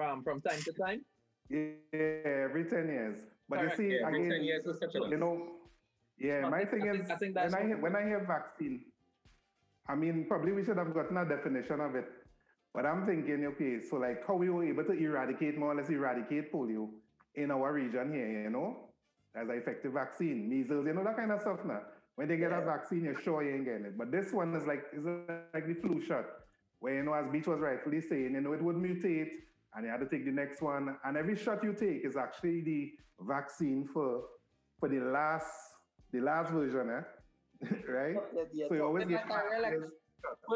um, 0.02 0.22
from 0.24 0.40
time 0.40 0.60
to 0.64 0.72
time? 0.72 1.04
Yeah, 1.50 2.46
every 2.48 2.64
10 2.64 2.88
years. 2.88 3.18
But 3.48 3.58
Correct, 3.60 3.78
you 3.78 3.90
see, 3.90 3.94
Yeah, 3.96 4.06
every 4.06 4.20
again, 4.26 4.30
10 4.38 4.44
years 4.44 4.66
is 4.66 4.78
such 4.80 4.94
a 4.94 5.08
you 5.08 5.18
know, 5.18 5.48
yeah, 6.18 6.42
I 6.46 6.48
my 6.48 6.58
think- 6.64 6.70
thing 6.70 6.88
I 6.88 6.92
is, 6.94 7.06
think- 7.08 7.10
I 7.12 7.16
think 7.16 7.34
when, 7.36 7.54
I, 7.54 7.58
what- 7.58 7.66
hear- 7.66 7.80
when 7.80 7.96
I 7.96 8.02
hear 8.06 8.24
vaccine, 8.26 8.84
I 9.88 9.94
mean, 9.94 10.24
probably 10.26 10.52
we 10.52 10.64
should 10.64 10.78
have 10.78 10.94
gotten 10.94 11.16
a 11.18 11.28
definition 11.28 11.80
of 11.80 11.94
it. 11.96 12.06
But 12.74 12.86
I'm 12.86 13.06
thinking, 13.06 13.44
okay, 13.52 13.80
so 13.80 13.96
like 13.96 14.26
how 14.26 14.34
we 14.34 14.48
were 14.48 14.64
able 14.64 14.84
to 14.84 14.92
eradicate, 14.92 15.58
more 15.58 15.72
or 15.72 15.74
less 15.74 15.90
eradicate 15.90 16.52
polio 16.52 16.88
in 17.34 17.50
our 17.50 17.72
region 17.72 18.12
here, 18.12 18.42
you 18.42 18.50
know, 18.50 18.88
as 19.34 19.48
an 19.48 19.56
effective 19.56 19.92
vaccine, 19.92 20.48
measles, 20.48 20.86
you 20.86 20.94
know, 20.94 21.04
that 21.04 21.16
kind 21.16 21.32
of 21.32 21.40
stuff 21.40 21.60
now. 21.64 21.80
When 22.16 22.28
they 22.28 22.36
get 22.36 22.52
a 22.52 22.60
vaccine, 22.60 23.04
you're 23.04 23.20
sure 23.20 23.42
you 23.42 23.54
ain't 23.54 23.64
getting 23.64 23.86
it. 23.86 23.98
But 23.98 24.10
this 24.10 24.32
one 24.32 24.54
is 24.54 24.66
like, 24.66 24.84
is 24.92 25.04
like 25.04 25.66
the 25.66 25.74
flu 25.74 26.02
shot, 26.04 26.26
where, 26.80 26.94
you 26.94 27.02
know, 27.04 27.14
as 27.14 27.30
Beach 27.30 27.46
was 27.46 27.60
rightfully 27.60 28.00
saying, 28.00 28.32
you 28.34 28.40
know, 28.40 28.52
it 28.52 28.62
would 28.62 28.76
mutate 28.76 29.28
and 29.74 29.84
you 29.84 29.90
had 29.90 30.00
to 30.00 30.06
take 30.06 30.24
the 30.24 30.30
next 30.32 30.60
one. 30.62 30.96
And 31.04 31.16
every 31.16 31.36
shot 31.36 31.62
you 31.62 31.72
take 31.72 32.04
is 32.04 32.16
actually 32.16 32.62
the 32.62 32.92
vaccine 33.20 33.88
for 33.92 34.24
for 34.78 34.88
the 34.88 35.00
last 35.00 35.46
the 36.12 36.20
last 36.20 36.52
version, 36.52 36.90
eh? 36.90 37.68
right? 37.88 38.16
Yeah, 38.52 38.66
So 38.68 38.74
you 38.74 38.84
always 38.84 39.06
get 39.06 39.28
like 39.28 39.74
a 39.74 40.52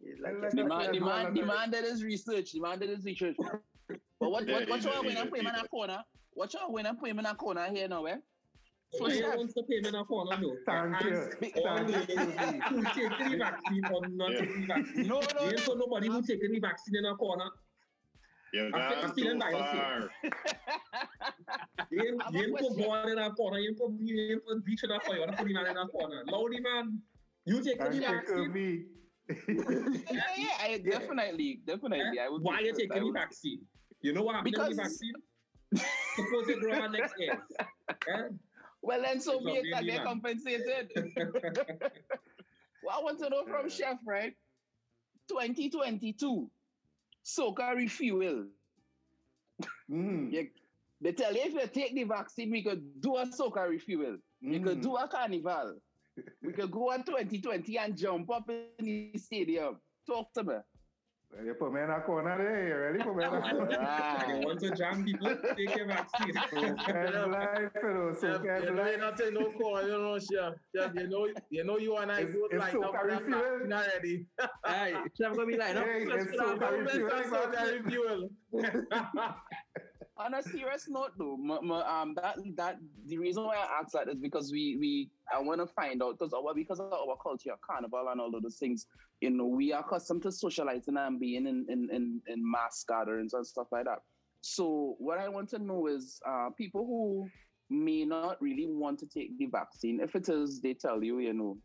relax- 0.00 0.38
yes. 0.42 0.54
good 0.54 0.68
like 0.68 0.78
Like 0.78 0.92
The 0.92 1.00
man, 1.00 1.00
the 1.00 1.00
man, 1.00 1.34
the 1.34 1.42
man 1.46 1.70
did 1.70 1.84
his 1.84 2.04
research. 2.04 2.52
The 2.52 2.60
man 2.60 2.78
did 2.78 2.90
his 2.90 3.04
research. 3.04 3.36
But 3.38 4.30
what, 4.30 4.46
Yeah, 4.46 4.54
what, 4.60 4.68
what 4.68 4.80
he 4.80 4.86
you 4.88 4.94
did, 4.94 5.04
when 5.06 5.16
I 5.16 5.26
put 5.26 5.38
him 5.40 5.46
in 5.46 5.54
a 5.54 5.68
corner? 5.68 6.04
What 6.34 6.54
you 6.54 6.60
when 6.68 6.86
I 6.86 6.92
put 6.92 7.08
him 7.08 7.18
in 7.18 7.26
a 7.26 7.34
corner 7.34 7.66
here 7.72 7.88
now, 7.88 8.04
eh? 8.06 8.16
So 8.94 9.04
Why 9.04 9.12
you 9.12 9.18
chef, 9.20 9.36
want 9.36 9.50
to 9.54 9.62
pay 9.64 9.80
me 9.80 9.88
enough 9.88 10.06
for 10.08 10.24
no? 10.24 10.30
Thank 10.66 11.02
you. 11.04 11.14
Ask 11.14 11.40
Big- 11.40 11.52
all 11.58 11.76
Thank 11.76 11.88
those 11.88 12.08
you. 12.08 12.16
who 12.16 12.82
take 12.84 13.30
the 13.30 13.36
vaccine 13.38 13.84
or 13.92 14.08
not 14.08 14.32
Yeah. 14.32 14.38
take 14.40 14.54
the 14.54 14.66
vaccine. 14.66 15.06
No, 15.08 15.20
no, 15.20 15.40
You 15.44 15.48
ain't 15.50 15.58
no. 15.58 15.64
put 15.66 15.78
nobody 15.78 16.08
who 16.08 16.22
taking 16.22 16.52
the 16.52 16.60
vaccine 16.60 16.96
in 16.96 17.04
a 17.04 17.14
corner. 17.16 17.50
You're 18.54 18.68
I 18.74 18.88
feel- 18.88 18.98
I 18.98 19.02
gone 19.02 19.14
feel 19.14 19.24
too 19.24 19.30
embarrassed. 19.32 19.74
far. 19.76 20.10
You 21.90 22.02
ain't, 22.02 22.22
I'm 22.26 22.34
you 22.34 22.40
a 22.40 22.44
ain't 22.44 22.52
put 22.52 22.60
question. 22.66 22.84
ball 22.84 23.08
in 23.08 23.18
a 23.18 23.30
corner. 23.34 23.58
You 23.58 23.68
ain't 23.70 23.78
put, 23.78 23.90
you 24.00 24.30
ain't 24.32 24.44
put 24.46 24.64
beach 24.64 24.84
in 24.84 24.90
a 24.90 24.98
corner. 25.00 25.14
You 25.20 25.26
want 25.26 25.32
to 25.32 25.38
put 25.38 25.46
the 25.48 25.54
man 25.54 25.66
in 25.66 25.76
a 25.76 25.86
corner. 25.88 26.22
Lordy 26.26 26.60
man, 26.60 26.98
you 27.46 27.62
take 27.62 27.78
Thank 27.78 27.90
the 27.92 27.96
you, 27.96 28.02
vaccine. 28.02 28.86
Kirby. 29.28 30.04
yeah, 30.10 30.20
yeah, 30.36 30.46
I, 30.60 30.80
Yeah. 30.84 30.98
definitely, 30.98 31.60
definitely. 31.66 32.18
I 32.18 32.28
would. 32.28 32.42
Why 32.42 32.60
you 32.60 32.72
prefer 32.72 32.82
it. 32.82 32.90
I 32.90 32.94
taking 32.94 32.98
the 33.00 33.04
would- 33.06 33.14
vaccine? 33.14 33.60
You 34.00 34.12
know 34.12 34.22
what 34.22 34.36
happened 34.36 34.54
to 34.54 34.60
the 34.62 34.68
Because- 34.70 34.76
vaccine? 34.76 35.14
Suppose 36.16 36.48
you 36.48 36.60
grow 36.60 36.72
our 36.80 36.88
next 36.88 37.14
year. 37.18 37.42
Eh? 38.08 38.28
Well, 38.82 39.02
then 39.02 39.20
so 39.20 39.40
be 39.44 39.52
it 39.52 39.66
that 39.72 39.82
really 39.82 39.96
they're 39.96 40.04
compensated. 40.04 40.90
well, 42.82 42.96
I 42.98 43.02
want 43.02 43.18
to 43.18 43.28
know 43.28 43.44
from 43.44 43.68
Chef, 43.68 43.98
right? 44.06 44.32
2022, 45.28 46.50
Soca 47.24 47.74
refuel. 47.74 48.46
Mm, 49.90 50.32
Yeah. 50.32 50.42
They 51.00 51.12
tell 51.12 51.32
you 51.32 51.42
if 51.44 51.52
you 51.54 51.66
take 51.68 51.94
the 51.94 52.04
vaccine, 52.04 52.50
we 52.50 52.62
could 52.62 53.00
do 53.00 53.16
a 53.16 53.26
Soca 53.26 53.68
refuel. 53.68 54.16
We 54.42 54.58
could 54.60 54.78
mm. 54.78 54.82
do 54.82 54.96
a 54.96 55.08
carnival. 55.08 55.74
We 56.42 56.52
could 56.52 56.70
go 56.70 56.90
on 56.92 57.04
2020 57.04 57.78
and 57.78 57.96
jump 57.96 58.30
up 58.30 58.48
in 58.50 58.84
the 58.84 59.12
stadium. 59.18 59.76
Talk 60.06 60.32
to 60.34 60.44
me. 60.44 60.54
You 61.44 61.52
put 61.52 61.74
me 61.74 61.82
in 61.82 61.90
a 61.90 62.00
corner 62.00 62.38
there. 62.38 62.68
You 62.68 62.76
ready? 62.76 63.04
Put 63.04 63.14
me 63.16 63.24
in 63.24 63.34
a 63.34 63.40
corner. 63.50 63.64
And 63.64 63.70
you 63.70 63.76
Ah. 63.82 64.46
want 64.46 64.60
to 64.60 64.70
jam 64.70 65.04
people, 65.04 65.36
take 65.56 65.76
your 65.76 65.86
vaccine. 65.86 66.32
Soca 66.34 67.30
life, 67.30 67.70
you 67.82 67.88
know. 67.92 68.14
Chef, 68.18 68.40
Soca 68.40 68.64
you 68.64 68.74
know 68.74 68.86
you're 68.88 68.98
not 68.98 69.20
in 69.20 69.34
no 69.34 69.52
call, 69.52 69.82
you 69.82 69.88
know, 69.88 70.18
Chef. 70.18 70.54
Chef, 70.74 70.94
you 70.94 71.06
know, 71.08 71.28
you 71.50 71.64
know 71.64 71.76
you 71.76 71.96
and 71.98 72.10
I 72.10 72.20
It's- 72.20 72.34
both 72.34 72.50
it's 72.52 72.60
like 72.60 72.72
so 72.72 72.82
up 72.84 72.94
for 73.02 73.08
that 73.10 73.22
refuel. 73.26 73.40
vaccine 73.42 73.72
eh? 73.72 73.76
already. 73.76 74.26
Aye, 74.64 75.04
Chef 75.20 75.34
gonna 75.36 75.46
be 75.46 75.56
like, 75.58 75.74
no, 75.74 75.82
Hey, 75.84 76.06
Let's 76.06 76.24
it's 76.24 76.30
put 76.32 76.40
our 76.40 76.54
Soca 76.56 76.60
government 76.60 77.84
refuel. 77.84 78.30
On 80.18 80.34
a 80.34 80.42
serious 80.42 80.86
note, 80.88 81.12
though, 81.18 81.34
m- 81.34 81.50
m- 81.50 81.72
um, 81.72 82.14
that 82.16 82.36
that 82.56 82.76
the 83.06 83.18
reason 83.18 83.44
why 83.44 83.56
I 83.56 83.80
asked 83.80 83.92
that 83.94 84.08
is 84.08 84.18
because 84.20 84.50
we 84.52 84.76
we 84.78 85.10
I 85.34 85.40
want 85.40 85.60
to 85.60 85.66
find 85.66 86.02
out 86.02 86.18
because 86.18 86.32
our 86.32 86.54
because 86.54 86.80
of 86.80 86.92
our 86.92 87.16
culture, 87.22 87.52
carnival 87.68 88.08
and 88.10 88.20
all 88.20 88.34
of 88.34 88.42
those 88.42 88.58
things. 88.58 88.86
You 89.20 89.30
know, 89.30 89.46
we 89.46 89.72
are 89.72 89.80
accustomed 89.80 90.22
to 90.22 90.32
socializing 90.32 90.96
and 90.96 91.18
being 91.18 91.46
in 91.46 91.66
in 91.68 91.88
in, 91.92 92.20
in 92.26 92.50
mass 92.50 92.84
gatherings 92.88 93.34
and 93.34 93.46
stuff 93.46 93.68
like 93.72 93.84
that. 93.84 93.98
So 94.40 94.96
what 94.98 95.18
I 95.18 95.28
want 95.28 95.48
to 95.50 95.58
know 95.58 95.88
is 95.88 96.20
uh, 96.26 96.50
people 96.56 96.86
who 96.86 97.30
may 97.70 98.04
not 98.04 98.40
really 98.40 98.66
want 98.66 98.98
to 99.00 99.06
take 99.06 99.36
the 99.38 99.46
vaccine. 99.46 100.00
If 100.00 100.14
it 100.14 100.28
is, 100.28 100.60
they 100.60 100.74
tell 100.74 101.02
you, 101.02 101.18
you 101.18 101.32
know, 101.32 101.58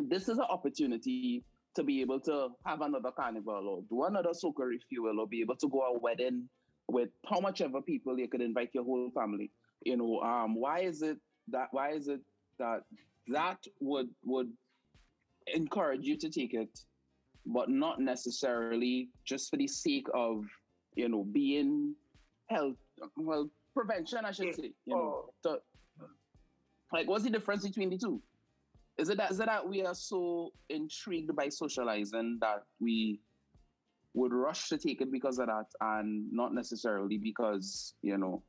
this 0.00 0.28
is 0.28 0.38
an 0.38 0.46
opportunity 0.48 1.44
to 1.76 1.82
be 1.82 2.00
able 2.00 2.20
to 2.20 2.48
have 2.66 2.80
another 2.80 3.10
carnival 3.10 3.68
or 3.68 3.82
do 3.88 4.04
another 4.04 4.30
soca 4.30 4.66
refuel 4.66 5.20
or 5.20 5.26
be 5.26 5.40
able 5.40 5.56
to 5.56 5.68
go 5.68 5.80
a 5.80 5.98
wedding 5.98 6.48
with 6.88 7.10
how 7.26 7.40
much 7.40 7.60
ever 7.60 7.80
people 7.80 8.18
you 8.18 8.28
could 8.28 8.42
invite 8.42 8.70
your 8.72 8.84
whole 8.84 9.10
family. 9.10 9.50
You 9.84 9.96
know, 9.96 10.20
um, 10.20 10.54
why 10.54 10.80
is 10.80 11.02
it 11.02 11.18
that 11.48 11.68
why 11.72 11.90
is 11.92 12.08
it 12.08 12.20
that 12.58 12.82
that 13.28 13.58
would 13.80 14.08
would 14.24 14.50
encourage 15.48 16.04
you 16.04 16.16
to 16.18 16.28
take 16.28 16.54
it, 16.54 16.78
but 17.46 17.68
not 17.68 18.00
necessarily 18.00 19.10
just 19.24 19.50
for 19.50 19.56
the 19.56 19.68
sake 19.68 20.06
of 20.14 20.44
you 20.94 21.08
know 21.08 21.24
being 21.24 21.94
health 22.48 22.76
well 23.16 23.48
prevention 23.74 24.20
I 24.24 24.30
should 24.30 24.54
say. 24.54 24.72
You 24.86 24.94
know, 24.94 25.30
to, 25.42 25.58
like 26.92 27.08
what's 27.08 27.24
the 27.24 27.30
difference 27.30 27.66
between 27.66 27.90
the 27.90 27.98
two? 27.98 28.22
Is 28.96 29.08
it 29.08 29.16
that 29.16 29.32
is 29.32 29.40
it 29.40 29.46
that 29.46 29.68
we 29.68 29.84
are 29.84 29.94
so 29.94 30.52
intrigued 30.68 31.34
by 31.34 31.48
socializing 31.48 32.38
that 32.40 32.62
we 32.80 33.20
would 34.14 34.32
rush 34.32 34.68
to 34.68 34.78
take 34.78 35.00
it 35.00 35.10
because 35.10 35.38
of 35.38 35.46
that 35.48 35.66
and 35.80 36.32
not 36.32 36.54
necessarily 36.54 37.18
because, 37.18 37.94
you 38.02 38.16
know, 38.16 38.42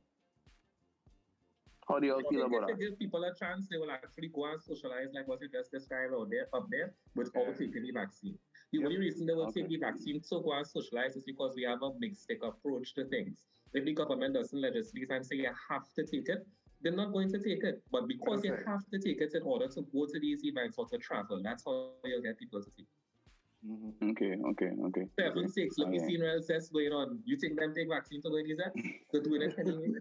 How 1.88 2.00
do 2.00 2.06
you 2.06 2.14
all 2.14 2.28
feel 2.28 2.42
about 2.42 2.62
if 2.62 2.66
that? 2.66 2.82
you 2.82 2.90
give 2.90 2.98
people 2.98 3.22
a 3.22 3.32
chance, 3.34 3.68
they 3.70 3.76
will 3.76 3.92
actually 3.92 4.28
go 4.34 4.46
and 4.50 4.60
socialize 4.60 5.08
like 5.14 5.28
what 5.28 5.40
you 5.40 5.48
just 5.48 5.70
described 5.70 6.14
out 6.14 6.28
there, 6.30 6.48
up 6.52 6.66
there, 6.68 6.94
without 7.14 7.46
Yeah. 7.46 7.52
taking 7.52 7.82
the 7.82 7.92
vaccine. 7.92 8.36
The 8.72 8.84
only 8.84 8.98
reason 8.98 9.26
they 9.26 9.34
will 9.34 9.52
take 9.52 9.68
the 9.68 9.76
vaccine 9.76 10.20
to 10.20 10.40
go 10.40 10.52
and 10.52 10.66
socialize 10.66 11.14
is 11.14 11.24
because 11.24 11.54
we 11.54 11.62
have 11.62 11.82
a 11.82 11.90
big 11.90 12.16
stick 12.16 12.42
approach 12.42 12.92
to 12.94 13.04
things. 13.04 13.46
If 13.72 13.84
the 13.84 13.92
government 13.94 14.34
doesn't 14.34 14.60
legislate 14.60 15.10
and 15.10 15.24
say 15.24 15.36
you 15.36 15.50
have 15.70 15.92
to 15.94 16.04
take 16.04 16.28
it, 16.28 16.44
they're 16.80 16.92
not 16.92 17.12
going 17.12 17.30
to 17.30 17.38
take 17.38 17.62
it. 17.62 17.82
But 17.92 18.08
because 18.08 18.44
you 18.44 18.56
have 18.66 18.84
to 18.90 18.98
take 18.98 19.20
it 19.20 19.34
in 19.34 19.42
order 19.42 19.68
to 19.68 19.82
go 19.82 20.06
to 20.06 20.20
these 20.20 20.44
events 20.44 20.78
or 20.78 20.86
to 20.88 20.98
travel, 20.98 21.40
that's 21.40 21.64
how 21.64 21.92
you'll 22.04 22.22
get 22.22 22.36
people 22.36 22.62
to 22.62 22.70
take 22.70 22.86
it. 22.86 23.05
Mhm. 23.66 24.10
Okay, 24.10 24.36
okay, 24.50 24.70
okay. 24.86 25.08
For 25.16 25.24
heaven's 25.24 25.54
sakes, 25.54 25.78
look, 25.78 25.92
you 25.92 26.00
Okay. 26.00 26.06
see 26.06 26.18
what 26.18 26.30
else 26.30 26.46
that's 26.46 26.68
going 26.68 26.92
on. 26.92 27.20
You 27.24 27.36
think 27.36 27.58
them 27.58 27.74
take 27.74 27.88
vaccine 27.88 28.22
to 28.22 28.30
go 28.30 28.36
in 28.36 28.46
these 28.46 28.58
events? 28.58 28.82
They're 29.10 29.22
doing 29.22 29.42
it 29.42 29.58
anyway. 29.58 29.92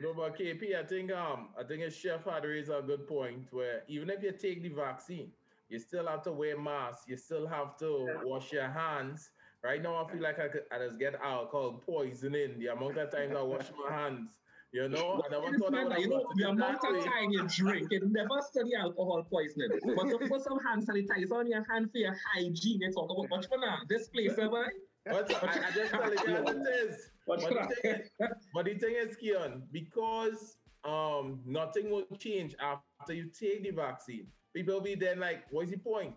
No, 0.00 0.12
but 0.12 0.36
KP, 0.36 0.74
I 0.76 0.84
think 0.84 1.10
um, 1.12 1.54
I 1.58 1.64
think 1.64 1.82
a 1.82 1.90
chef 1.90 2.24
had 2.24 2.44
raised 2.44 2.70
a 2.70 2.82
good 2.82 3.06
point 3.06 3.48
where 3.50 3.82
even 3.88 4.10
if 4.10 4.22
you 4.22 4.32
take 4.32 4.62
the 4.62 4.68
vaccine, 4.68 5.32
you 5.68 5.78
still 5.78 6.06
have 6.06 6.22
to 6.22 6.32
wear 6.32 6.58
masks. 6.58 7.08
You 7.08 7.16
still 7.16 7.46
have 7.46 7.78
to 7.78 8.06
wash 8.22 8.52
your 8.52 8.68
hands. 8.68 9.30
Right 9.62 9.82
now, 9.82 10.04
I 10.04 10.10
feel 10.10 10.22
like 10.22 10.38
I 10.38 10.48
could 10.48 10.64
I 10.70 10.78
just 10.78 10.98
get 10.98 11.14
alcohol 11.14 11.82
poisoning 11.84 12.58
the 12.58 12.66
amount 12.66 12.98
of 12.98 13.10
times 13.10 13.34
I 13.34 13.42
wash 13.42 13.70
my 13.78 13.94
hands. 13.94 14.38
You 14.76 14.90
know, 14.90 15.22
I 15.24 15.30
never 15.30 15.56
thought 15.56 15.74
I 15.74 15.84
would 15.84 15.88
Man, 15.88 15.90
have 15.92 16.00
you 16.00 16.08
know, 16.10 16.20
gotten 16.20 16.36
the 16.36 16.44
it 16.44 16.50
amount 16.50 16.82
that 16.82 16.90
of 16.90 16.96
way. 16.98 17.04
time 17.04 17.30
you 17.30 17.48
drink, 17.48 17.88
it 17.92 18.02
never 18.10 18.42
study 18.42 18.74
alcohol 18.78 19.26
poisoning. 19.32 19.70
But 19.96 20.10
to 20.10 20.18
put 20.28 20.42
some 20.42 20.58
hand 20.58 20.86
sanitizer 20.86 21.32
on 21.32 21.48
your 21.48 21.64
hand 21.72 21.90
for 21.90 21.96
your 21.96 22.14
hygiene, 22.34 22.82
you 22.82 22.92
talk 22.92 23.08
about 23.10 23.30
much 23.30 23.48
for 23.48 23.56
now. 23.56 23.78
This 23.88 24.08
place, 24.08 24.38
am 24.38 24.54
I? 24.54 24.66
But 25.06 25.34
I, 25.42 25.68
I 25.68 25.70
just 25.72 25.92
tell 25.92 26.12
you 26.12 26.36
as 26.36 26.50
it 26.50 26.90
is. 26.90 27.10
But 27.26 27.40
for 27.40 27.48
the, 27.54 27.74
thing 27.82 27.90
is, 27.94 28.10
but 28.52 28.66
the 28.66 28.74
thing 28.74 28.96
is, 28.98 29.16
Keon, 29.16 29.62
because 29.72 30.58
um 30.84 31.40
nothing 31.46 31.90
will 31.90 32.04
change 32.18 32.54
after 32.60 33.14
you 33.14 33.30
take 33.30 33.62
the 33.62 33.70
vaccine. 33.70 34.26
People 34.54 34.74
will 34.74 34.82
be 34.82 34.94
then 34.94 35.20
like, 35.20 35.44
what's 35.50 35.70
the 35.70 35.78
point? 35.78 36.14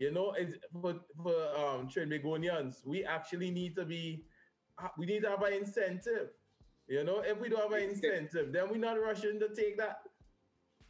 You 0.00 0.10
know, 0.10 0.34
it's 0.36 0.56
for 0.72 0.96
for 1.22 1.36
um 1.56 1.86
Trinbagonians, 1.86 2.84
we 2.84 3.04
actually 3.04 3.52
need 3.52 3.76
to 3.76 3.84
be 3.84 4.24
we 4.98 5.06
need 5.06 5.22
to 5.22 5.30
have 5.30 5.42
an 5.44 5.52
incentive. 5.52 6.30
You 6.90 7.04
know, 7.04 7.20
if 7.20 7.38
we 7.38 7.48
don't 7.48 7.62
have 7.62 7.72
an 7.80 7.88
incentive, 7.88 8.52
then 8.52 8.68
we're 8.68 8.78
not 8.78 9.00
rushing 9.00 9.38
to 9.38 9.54
take 9.54 9.78
that. 9.78 9.98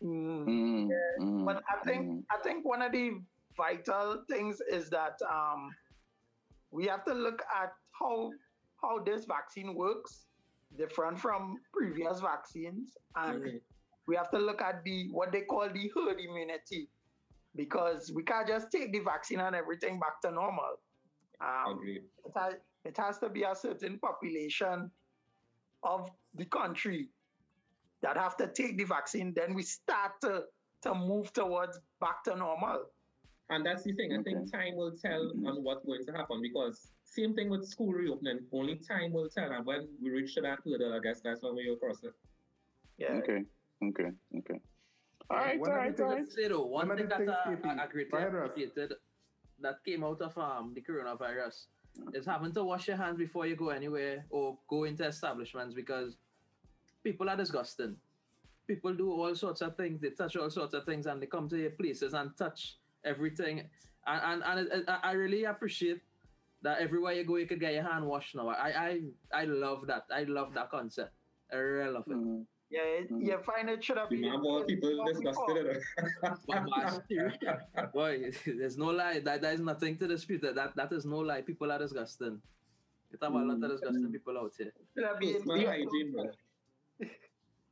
Mm. 0.03 0.47
Mm, 0.47 0.89
mm, 1.21 1.45
But 1.45 1.63
I 1.69 1.85
think 1.85 2.07
mm. 2.09 2.25
I 2.31 2.39
think 2.43 2.65
one 2.65 2.81
of 2.81 2.91
the 2.91 3.21
vital 3.55 4.25
things 4.27 4.63
is 4.63 4.89
that 4.89 5.21
um, 5.31 5.77
we 6.71 6.87
have 6.87 7.05
to 7.05 7.13
look 7.13 7.43
at 7.55 7.75
how 7.93 8.31
how 8.81 9.01
this 9.05 9.27
vaccine 9.27 9.75
works, 9.75 10.25
different 10.79 11.21
from 11.21 11.57
previous 11.75 12.21
vaccines, 12.21 12.97
and 13.17 13.43
Mhm. 13.43 13.61
we 14.07 14.17
have 14.17 14.31
to 14.31 14.39
look 14.39 14.63
at 14.63 14.83
the 14.85 15.11
what 15.13 15.33
they 15.33 15.43
call 15.43 15.69
the 15.69 15.93
herd 15.95 16.19
immunity, 16.19 16.89
because 17.55 18.11
we 18.11 18.23
can't 18.23 18.49
just 18.49 18.73
take 18.73 18.91
the 18.91 19.01
vaccine 19.01 19.41
and 19.41 19.55
everything 19.55 20.01
back 20.01 20.23
to 20.23 20.31
normal. 20.31 20.81
Um, 21.43 21.77
Agreed. 21.77 22.09
it 22.25 22.33
has, 22.35 22.55
it 22.85 22.97
has 22.97 23.19
to 23.19 23.29
be 23.29 23.43
a 23.43 23.55
certain 23.55 23.99
population 23.99 24.91
of 25.83 26.11
the 26.35 26.45
country 26.47 27.09
that 28.03 28.17
have 28.17 28.37
to 28.39 28.47
take 28.49 28.77
the 28.79 28.85
vaccine. 28.85 29.33
Then 29.35 29.55
we 29.55 29.63
start 29.63 30.13
to, 30.23 30.45
to 30.83 30.95
move 30.95 31.33
towards 31.33 31.79
back 32.01 32.25
to 32.25 32.37
normal. 32.37 32.85
And 33.51 33.67
that's 33.67 33.83
the 33.83 33.93
thing. 33.93 34.13
I 34.13 34.17
Okay. 34.19 34.33
think 34.35 34.53
time 34.53 34.77
will 34.77 34.93
tell 34.93 35.33
on 35.47 35.63
what's 35.65 35.85
going 35.85 36.07
to 36.07 36.13
happen 36.13 36.41
because 36.41 36.93
same 37.05 37.35
thing 37.35 37.51
with 37.51 37.67
school 37.67 37.93
reopening. 37.93 38.41
Only 38.53 38.77
time 38.77 39.13
will 39.13 39.29
tell. 39.29 39.51
And 39.51 39.67
when 39.67 39.89
we 40.03 40.11
reach 40.11 40.35
to 40.37 40.41
that 40.43 40.61
hurdle, 40.65 40.95
I 40.95 41.01
guess 41.01 41.21
that's 41.21 41.43
when 41.43 41.57
we 41.57 41.69
will 41.69 41.77
cross 41.77 41.99
it. 42.05 42.13
Yeah. 42.97 43.15
Okay, 43.15 43.43
okay, 43.85 44.11
okay. 44.39 44.61
All 45.31 45.37
right, 45.39 45.59
One 45.59 45.71
all 45.73 45.77
of 45.79 45.83
the 45.83 45.91
right, 45.91 45.91
all 45.91 45.97
things- 45.97 46.01
right. 46.01 46.21
Let's 46.21 46.35
say 46.37 46.49
though, 46.49 46.67
one 46.67 46.89
One 46.89 46.91
of 46.93 46.97
thing 46.99 47.09
the 47.09 47.15
that 47.17 47.19
things, 47.19 47.63
uh, 47.63 47.69
KP, 47.69 47.79
I, 47.81 47.85
I 47.85 47.87
greatly 47.89 48.11
go 48.11 48.19
ahead, 48.19 48.35
Russ. 48.35 48.51
appreciated 48.51 48.93
that 49.61 49.77
came 49.85 50.05
out 50.05 50.21
of 50.23 50.37
um, 50.39 50.73
the 50.75 50.81
coronavirus 50.81 51.67
is 52.15 52.27
having 52.27 52.53
to 52.53 52.65
wash 52.65 52.89
your 52.89 52.97
hands 52.97 53.19
before 53.19 53.47
you 53.47 53.57
go 53.57 53.71
anywhere 53.71 54.25
or 54.31 54.59
go 54.69 54.85
into 54.85 55.05
establishments 55.07 55.75
because 55.75 56.17
people 57.05 57.29
are 57.29 57.37
disgusting. 57.37 57.97
People 58.67 58.95
do 58.95 59.11
all 59.13 59.35
sorts 59.35 59.61
of 59.63 59.77
things. 59.77 60.01
They 60.01 60.11
touch 60.11 60.37
all 60.37 60.51
sorts 60.51 60.75
of 60.75 60.85
things 60.85 61.07
and 61.07 61.21
they 61.21 61.27
come 61.27 61.49
to 61.49 61.57
your 61.59 61.71
places 61.71 62.15
and 62.15 62.37
touch 62.37 62.79
everything. 63.05 63.69
And 64.07 64.43
and, 64.43 64.43
and 64.45 64.61
it, 64.61 64.73
it- 64.73 64.85
I 65.03 65.13
really 65.13 65.45
appreciate 65.45 66.03
that 66.63 66.79
everywhere 66.79 67.15
you 67.15 67.25
go, 67.25 67.37
you 67.37 67.47
could 67.47 67.61
get 67.61 67.75
your 67.75 67.83
hand 67.85 68.07
washed 68.07 68.35
now. 68.35 68.49
I 68.49 68.69
I 68.89 69.01
I 69.33 69.45
love 69.45 69.87
that. 69.87 70.05
I 70.13 70.25
love 70.25 70.55
that 70.55 70.71
concept. 70.71 71.13
I 71.53 71.57
really 71.57 71.93
love 71.93 72.05
it. 72.07 72.17
Mm, 72.17 72.45
Yeah, 72.71 72.83
it, 72.83 73.11
Mhm. 73.11 73.27
you 73.27 73.39
find 73.45 73.69
it 73.69 73.83
should 73.83 73.99
have 73.99 74.09
been. 74.11 74.21
man 74.21 74.41
more 74.43 74.65
people 74.65 75.05
disgusted. 75.05 75.83
But, 76.47 76.65
but 77.77 77.93
boy, 77.93 78.31
there's 78.47 78.79
no 78.79 78.87
lie. 78.91 79.19
That 79.21 79.43
there 79.43 79.53
is 79.53 79.61
nothing 79.61 79.99
to 79.99 80.07
dispute. 80.07 80.43
That 80.43 80.55
that, 80.55 80.77
that 80.77 80.93
is 80.93 81.05
no 81.05 81.19
lie. 81.19 81.43
People 81.43 81.73
are 81.73 81.79
disgusting. 81.79 82.41
You 83.11 83.19
have 83.21 83.33
a 83.33 83.39
lot 83.39 83.65
of 83.65 83.71
disgusting 83.71 84.13
people 84.13 84.39
out 84.39 84.53
here. 84.57 84.73
Should 84.95 85.05
have 85.05 85.19
been 85.19 85.35
Personal 85.43 85.67
hygiene, 85.67 86.13
bro. 86.13 86.31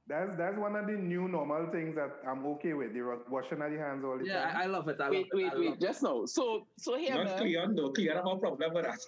That's 0.08 0.30
that's 0.38 0.56
one 0.58 0.74
of 0.74 0.86
the 0.86 0.94
new 0.94 1.28
normal 1.28 1.66
things 1.70 1.94
that 1.94 2.10
I'm 2.26 2.44
okay 2.56 2.72
with. 2.72 2.94
The 2.94 3.02
ru- 3.02 3.24
washing 3.28 3.60
of 3.60 3.70
the 3.70 3.76
hands 3.78 4.02
all 4.04 4.16
the 4.18 4.24
Yeah, 4.24 4.44
time. 4.50 4.56
I, 4.56 4.62
I 4.62 4.66
love 4.66 4.88
it. 4.88 4.96
I 5.00 5.10
Wait, 5.10 5.18
love 5.18 5.26
it. 5.26 5.36
wait, 5.36 5.52
I 5.52 5.58
wait. 5.58 5.72
it. 5.74 5.80
Just 5.82 6.02
now. 6.02 6.24
So, 6.24 6.66
so 6.78 6.96
here, 6.96 7.14
Not 7.14 7.26
man. 7.26 7.38
Cleon, 7.38 7.74
though. 7.76 7.90
Cleon 7.90 8.16
have 8.16 8.24
a 8.26 8.36
problem 8.38 8.72
with 8.74 8.84
that. 8.86 9.00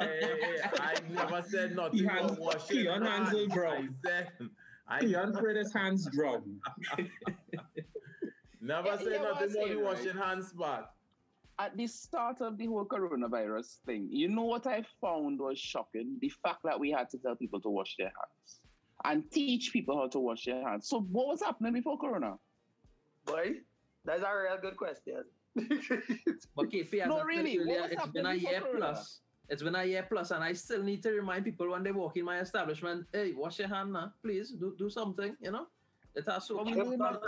Hey, 0.00 0.18
hey, 0.22 0.38
hey, 0.40 0.70
I 0.80 0.94
never 1.12 1.42
said 1.46 1.76
nothing 1.76 1.98
He 2.00 2.06
hands- 2.06 2.32
about 2.32 2.40
washing 2.40 2.78
he 2.78 2.86
hands 2.86 3.02
will 3.04 3.10
hands. 3.10 3.52
I 3.52 3.54
drown. 3.54 3.94
said, 4.06 4.28
I 4.90 4.98
Cleon 5.00 5.34
afraid 5.36 5.56
his 5.56 5.72
hands 5.72 6.08
drum. 6.12 6.60
never 8.60 8.88
Yeah, 8.88 8.96
said 8.98 9.06
yeah, 9.12 9.18
what 9.22 9.40
nothing 9.40 9.42
I 9.42 9.44
about 9.44 9.50
say, 9.50 9.68
the 9.68 9.76
right? 9.76 9.84
washing 9.84 10.16
hands 10.16 10.52
part. 10.52 10.86
At 11.58 11.76
the 11.76 11.86
start 11.86 12.40
of 12.40 12.56
the 12.56 12.66
whole 12.66 12.86
coronavirus 12.86 13.80
thing, 13.86 14.08
you 14.10 14.28
know 14.28 14.44
what 14.44 14.66
I 14.66 14.82
found 15.00 15.38
was 15.40 15.58
shocking? 15.58 16.16
The 16.20 16.30
fact 16.42 16.60
that 16.64 16.78
we 16.80 16.90
had 16.90 17.10
to 17.10 17.18
tell 17.18 17.36
people 17.36 17.60
to 17.60 17.68
wash 17.68 17.96
their 17.98 18.08
hands 18.18 18.60
and 19.04 19.30
teach 19.30 19.72
people 19.72 19.96
how 19.96 20.08
to 20.08 20.18
wash 20.18 20.44
their 20.46 20.66
hands. 20.66 20.88
So, 20.88 21.00
what 21.00 21.26
was 21.28 21.42
happening 21.42 21.72
before 21.74 21.98
Corona? 21.98 22.36
Boy, 23.26 23.56
that's 24.04 24.22
a 24.22 24.32
real 24.42 24.58
good 24.60 24.76
question. 24.76 25.22
But 26.56 26.70
KP, 26.70 27.06
No, 27.06 27.22
really, 27.24 27.58
what 27.58 27.66
earlier, 27.68 27.82
was 27.82 27.90
it's 27.92 28.06
been 28.08 28.26
a 28.26 28.34
year 28.34 28.60
plus. 28.60 28.70
Corona? 28.72 29.04
Plus. 29.50 29.60
It's 29.60 29.62
been 29.62 29.74
a 29.74 29.84
year 29.84 30.06
plus, 30.08 30.30
and 30.30 30.44
I 30.44 30.54
still 30.54 30.82
need 30.82 31.02
to 31.02 31.10
remind 31.10 31.44
people 31.44 31.70
when 31.70 31.82
they 31.82 31.92
walk 31.92 32.16
in 32.16 32.24
my 32.24 32.40
establishment, 32.40 33.06
hey, 33.12 33.32
wash 33.36 33.58
your 33.58 33.68
hand 33.68 33.92
now, 33.92 34.12
please. 34.22 34.52
Do 34.52 34.74
do 34.78 34.90
something, 34.90 35.36
you 35.40 35.50
know. 35.50 35.66
It 36.16 36.24
has 36.26 36.46
so 36.46 36.56
But 36.56 36.66
we 36.66 36.72
Yep. 36.74 36.86
we 36.86 36.96
learned 36.96 37.18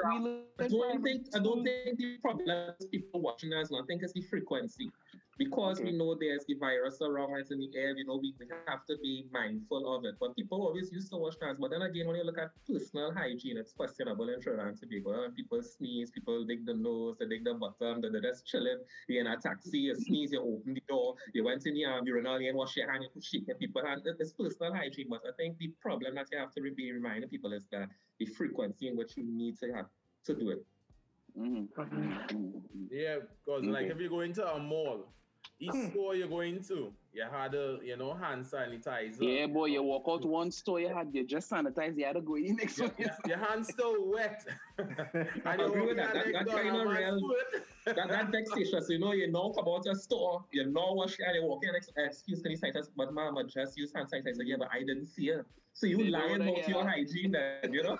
I 0.58 0.68
don't 0.68 1.02
think 1.02 1.26
I 1.34 1.38
don't 1.38 1.64
think 1.64 1.98
the 1.98 2.18
problem 2.18 2.74
is 2.80 2.86
people 2.86 3.20
watching 3.20 3.52
us. 3.52 3.70
I 3.72 3.84
think 3.86 4.02
it's 4.02 4.12
the 4.12 4.22
frequency. 4.22 4.90
Because 5.38 5.82
we 5.82 5.92
know 5.92 6.14
there's 6.14 6.44
the 6.46 6.54
virus 6.54 7.00
around 7.00 7.40
us 7.40 7.50
in 7.50 7.58
the 7.58 7.70
air, 7.74 7.96
you 7.96 8.04
know, 8.04 8.16
we, 8.16 8.34
we 8.38 8.46
have 8.68 8.84
to 8.86 8.96
be 9.02 9.26
mindful 9.32 9.94
of 9.96 10.04
it. 10.04 10.14
But 10.20 10.36
people 10.36 10.62
always 10.62 10.92
used 10.92 11.10
to 11.10 11.16
wash 11.16 11.34
hands. 11.42 11.58
But 11.58 11.70
then 11.70 11.82
again, 11.82 12.06
when 12.06 12.16
you 12.16 12.24
look 12.24 12.38
at 12.38 12.50
personal 12.70 13.12
hygiene, 13.12 13.56
it's 13.56 13.72
questionable 13.72 14.28
in 14.28 14.40
Trinidad 14.40 14.66
and 14.68 14.78
Tobago. 14.78 15.20
When 15.22 15.32
people 15.32 15.62
sneeze, 15.62 16.10
people 16.10 16.44
dig 16.44 16.64
the 16.66 16.74
nose, 16.74 17.16
they 17.18 17.26
dig 17.26 17.44
the 17.44 17.54
bottom, 17.54 18.00
they're 18.02 18.20
just 18.20 18.46
chilling. 18.46 18.78
You're 19.08 19.22
in 19.22 19.26
a 19.26 19.36
taxi, 19.38 19.78
you 19.78 19.94
sneeze, 19.96 20.32
you 20.32 20.40
open 20.42 20.74
the 20.74 20.82
door, 20.88 21.14
you 21.34 21.44
went 21.44 21.66
in 21.66 21.74
the 21.74 21.84
um, 21.86 22.06
urinal, 22.06 22.40
you 22.40 22.54
wash 22.54 22.76
your 22.76 22.90
hand, 22.90 23.02
you 23.14 23.20
shake 23.20 23.46
your 23.48 23.56
people 23.56 23.84
hand. 23.84 24.02
It- 24.04 24.16
It's 24.20 24.32
personal 24.32 24.74
hygiene. 24.74 25.08
But 25.08 25.22
I 25.26 25.32
think 25.36 25.58
the 25.58 25.68
problem 25.80 26.14
that 26.16 26.28
you 26.30 26.38
have 26.38 26.52
to 26.52 26.60
be 26.76 26.92
reminding 26.92 27.30
people 27.30 27.52
is 27.52 27.66
that 27.72 27.88
the 28.18 28.26
frequency 28.26 28.88
in 28.88 28.96
which 28.96 29.16
you 29.16 29.24
need 29.24 29.56
to 29.58 29.72
have 29.72 29.86
to 30.26 30.34
do 30.34 30.50
it. 30.50 30.66
Mhm, 31.38 31.68
mhm, 31.74 32.26
mhm. 32.30 32.88
Yeah, 32.90 33.18
because 33.44 33.66
like 33.66 33.86
if 33.88 33.98
you 34.00 34.08
go 34.10 34.20
into 34.20 34.46
a 34.46 34.58
mall, 34.58 35.14
each 35.62 35.70
hmm. 35.70 35.90
store 35.90 36.16
you 36.16 36.26
go 36.26 36.40
into, 36.40 36.92
you 37.14 37.24
had 37.30 37.54
a 37.54 37.78
you 37.84 37.96
know 37.96 38.14
hand 38.14 38.44
sanitizer. 38.44 39.20
Yeah, 39.20 39.46
boy, 39.46 39.66
you 39.66 39.82
walk 39.82 40.06
out 40.08 40.24
one 40.24 40.50
store, 40.50 40.80
you 40.80 40.88
had 40.88 41.08
you 41.12 41.24
just 41.24 41.48
sanitize, 41.48 41.96
you 41.96 42.04
had 42.04 42.14
to 42.14 42.20
go 42.20 42.34
in 42.34 42.44
the 42.46 42.52
next 42.54 42.78
Your, 42.78 42.88
one. 42.88 42.96
your, 42.98 43.10
your 43.26 43.38
hand's 43.38 43.68
still 43.68 44.10
wet. 44.10 44.44
and 44.78 45.28
I 45.44 45.54
you 45.54 45.66
agree 45.66 45.80
walk 45.80 45.88
with 45.90 45.96
that. 45.98 46.14
That- 46.14 46.32
that 46.32 46.62
kinda 46.62 46.84
real- 46.84 47.20
that, 47.86 48.08
that 48.08 48.30
vexatious, 48.36 48.86
you 48.88 48.98
know, 48.98 49.12
you 49.12 49.30
know 49.30 49.52
about 49.56 49.86
a 49.86 49.94
store, 49.94 50.44
you 50.50 50.66
know 50.66 50.92
what 50.94 51.14
and 51.18 51.34
you 51.36 51.44
walk 51.44 51.62
in, 51.64 51.74
ex- 51.76 51.90
excuse 51.96 52.42
me, 52.42 52.56
sanitizer, 52.56 52.88
but 52.96 53.12
mama 53.14 53.44
just 53.44 53.78
use 53.78 53.92
hand 53.94 54.08
sanitizer, 54.12 54.44
yeah, 54.44 54.56
but 54.58 54.68
I 54.72 54.80
didn't 54.80 55.06
see 55.06 55.28
it. 55.30 55.46
So 55.74 55.86
you 55.86 55.98
You 55.98 56.10
know 56.10 56.18
lying 56.18 56.40
what 56.40 56.42
I 56.42 56.50
about 56.50 56.68
your 56.68 56.82
hear? 56.82 56.90
hygiene 56.90 57.32
then, 57.32 57.72
you 57.72 57.82
know? 57.84 57.96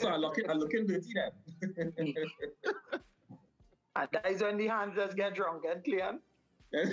so 0.00 0.08
I'm 0.08 0.20
looking, 0.20 0.48
I'm 0.50 0.58
looking 0.58 0.86
dirty 0.86 1.12
then. 1.14 1.92
and 3.96 4.08
that 4.12 4.26
is 4.30 4.42
when 4.42 4.56
the 4.56 4.68
hands 4.68 4.94
just 4.96 5.14
get 5.16 5.34
drunk 5.34 5.64
and 5.70 5.84
clean. 5.84 6.18
You 6.72 6.86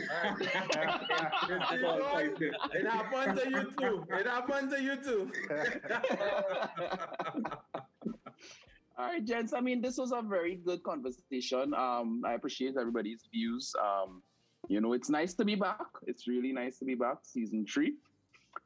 see, 1.69 1.77
boy? 1.77 2.29
It 2.73 2.85
happened 2.85 3.39
to 3.39 3.49
you 3.49 3.71
too. 3.79 4.05
It 4.09 4.27
happened 4.27 4.69
to 4.71 4.81
you 4.81 4.95
too. 4.97 5.31
All 8.97 9.05
right, 9.05 9.23
gents. 9.23 9.53
I 9.53 9.61
mean, 9.61 9.81
this 9.81 9.97
was 9.97 10.11
a 10.11 10.21
very 10.21 10.55
good 10.57 10.83
conversation. 10.83 11.73
Um, 11.73 12.21
I 12.25 12.33
appreciate 12.33 12.75
everybody's 12.77 13.23
views. 13.31 13.73
Um, 13.81 14.21
you 14.67 14.81
know, 14.81 14.91
it's 14.91 15.09
nice 15.09 15.33
to 15.35 15.45
be 15.45 15.55
back. 15.55 15.79
It's 16.05 16.27
really 16.27 16.51
nice 16.51 16.79
to 16.79 16.85
be 16.85 16.95
back, 16.95 17.19
season 17.23 17.65
three. 17.65 17.93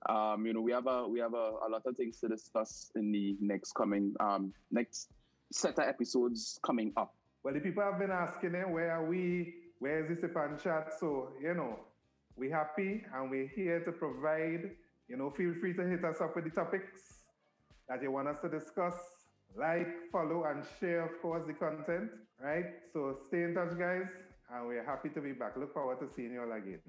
Um, 0.09 0.47
you 0.47 0.53
know, 0.53 0.61
we 0.61 0.71
have 0.71 0.87
a 0.87 1.07
we 1.07 1.19
have 1.19 1.35
a, 1.35 1.51
a 1.65 1.69
lot 1.69 1.83
of 1.85 1.95
things 1.95 2.19
to 2.21 2.27
discuss 2.27 2.91
in 2.95 3.11
the 3.11 3.37
next 3.39 3.73
coming 3.73 4.15
um 4.19 4.51
next 4.71 5.09
set 5.51 5.77
of 5.77 5.87
episodes 5.87 6.59
coming 6.63 6.91
up. 6.97 7.13
Well, 7.43 7.53
the 7.53 7.59
people 7.59 7.83
have 7.83 7.99
been 7.99 8.11
asking, 8.11 8.55
eh, 8.55 8.63
where 8.63 8.91
are 8.91 9.05
we? 9.05 9.53
Where 9.83 9.99
is 9.99 10.07
the 10.07 10.15
Sip 10.15 10.35
and 10.37 10.57
Chat? 10.63 10.93
So, 10.97 11.33
you 11.41 11.53
know, 11.53 11.77
we 12.37 12.49
happy 12.49 13.03
and 13.13 13.29
we're 13.29 13.51
here 13.53 13.81
to 13.81 13.91
provide. 13.91 14.71
You 15.09 15.17
know, 15.17 15.29
feel 15.29 15.53
free 15.59 15.73
to 15.73 15.83
hit 15.85 16.05
us 16.05 16.21
up 16.21 16.37
with 16.37 16.45
the 16.45 16.51
topics 16.51 17.01
that 17.89 18.01
you 18.01 18.09
want 18.09 18.29
us 18.29 18.37
to 18.43 18.47
discuss. 18.47 18.95
Like, 19.57 19.89
follow, 20.09 20.45
and 20.45 20.63
share, 20.79 21.03
of 21.03 21.21
course, 21.21 21.43
the 21.45 21.51
content, 21.51 22.11
right? 22.41 22.63
So 22.93 23.17
stay 23.27 23.43
in 23.43 23.55
touch, 23.55 23.77
guys, 23.77 24.07
and 24.55 24.67
we're 24.67 24.85
happy 24.85 25.09
to 25.09 25.19
be 25.19 25.33
back. 25.33 25.57
Look 25.57 25.73
forward 25.73 25.99
to 25.99 26.07
seeing 26.15 26.31
you 26.31 26.43
all 26.43 26.53
again. 26.53 26.79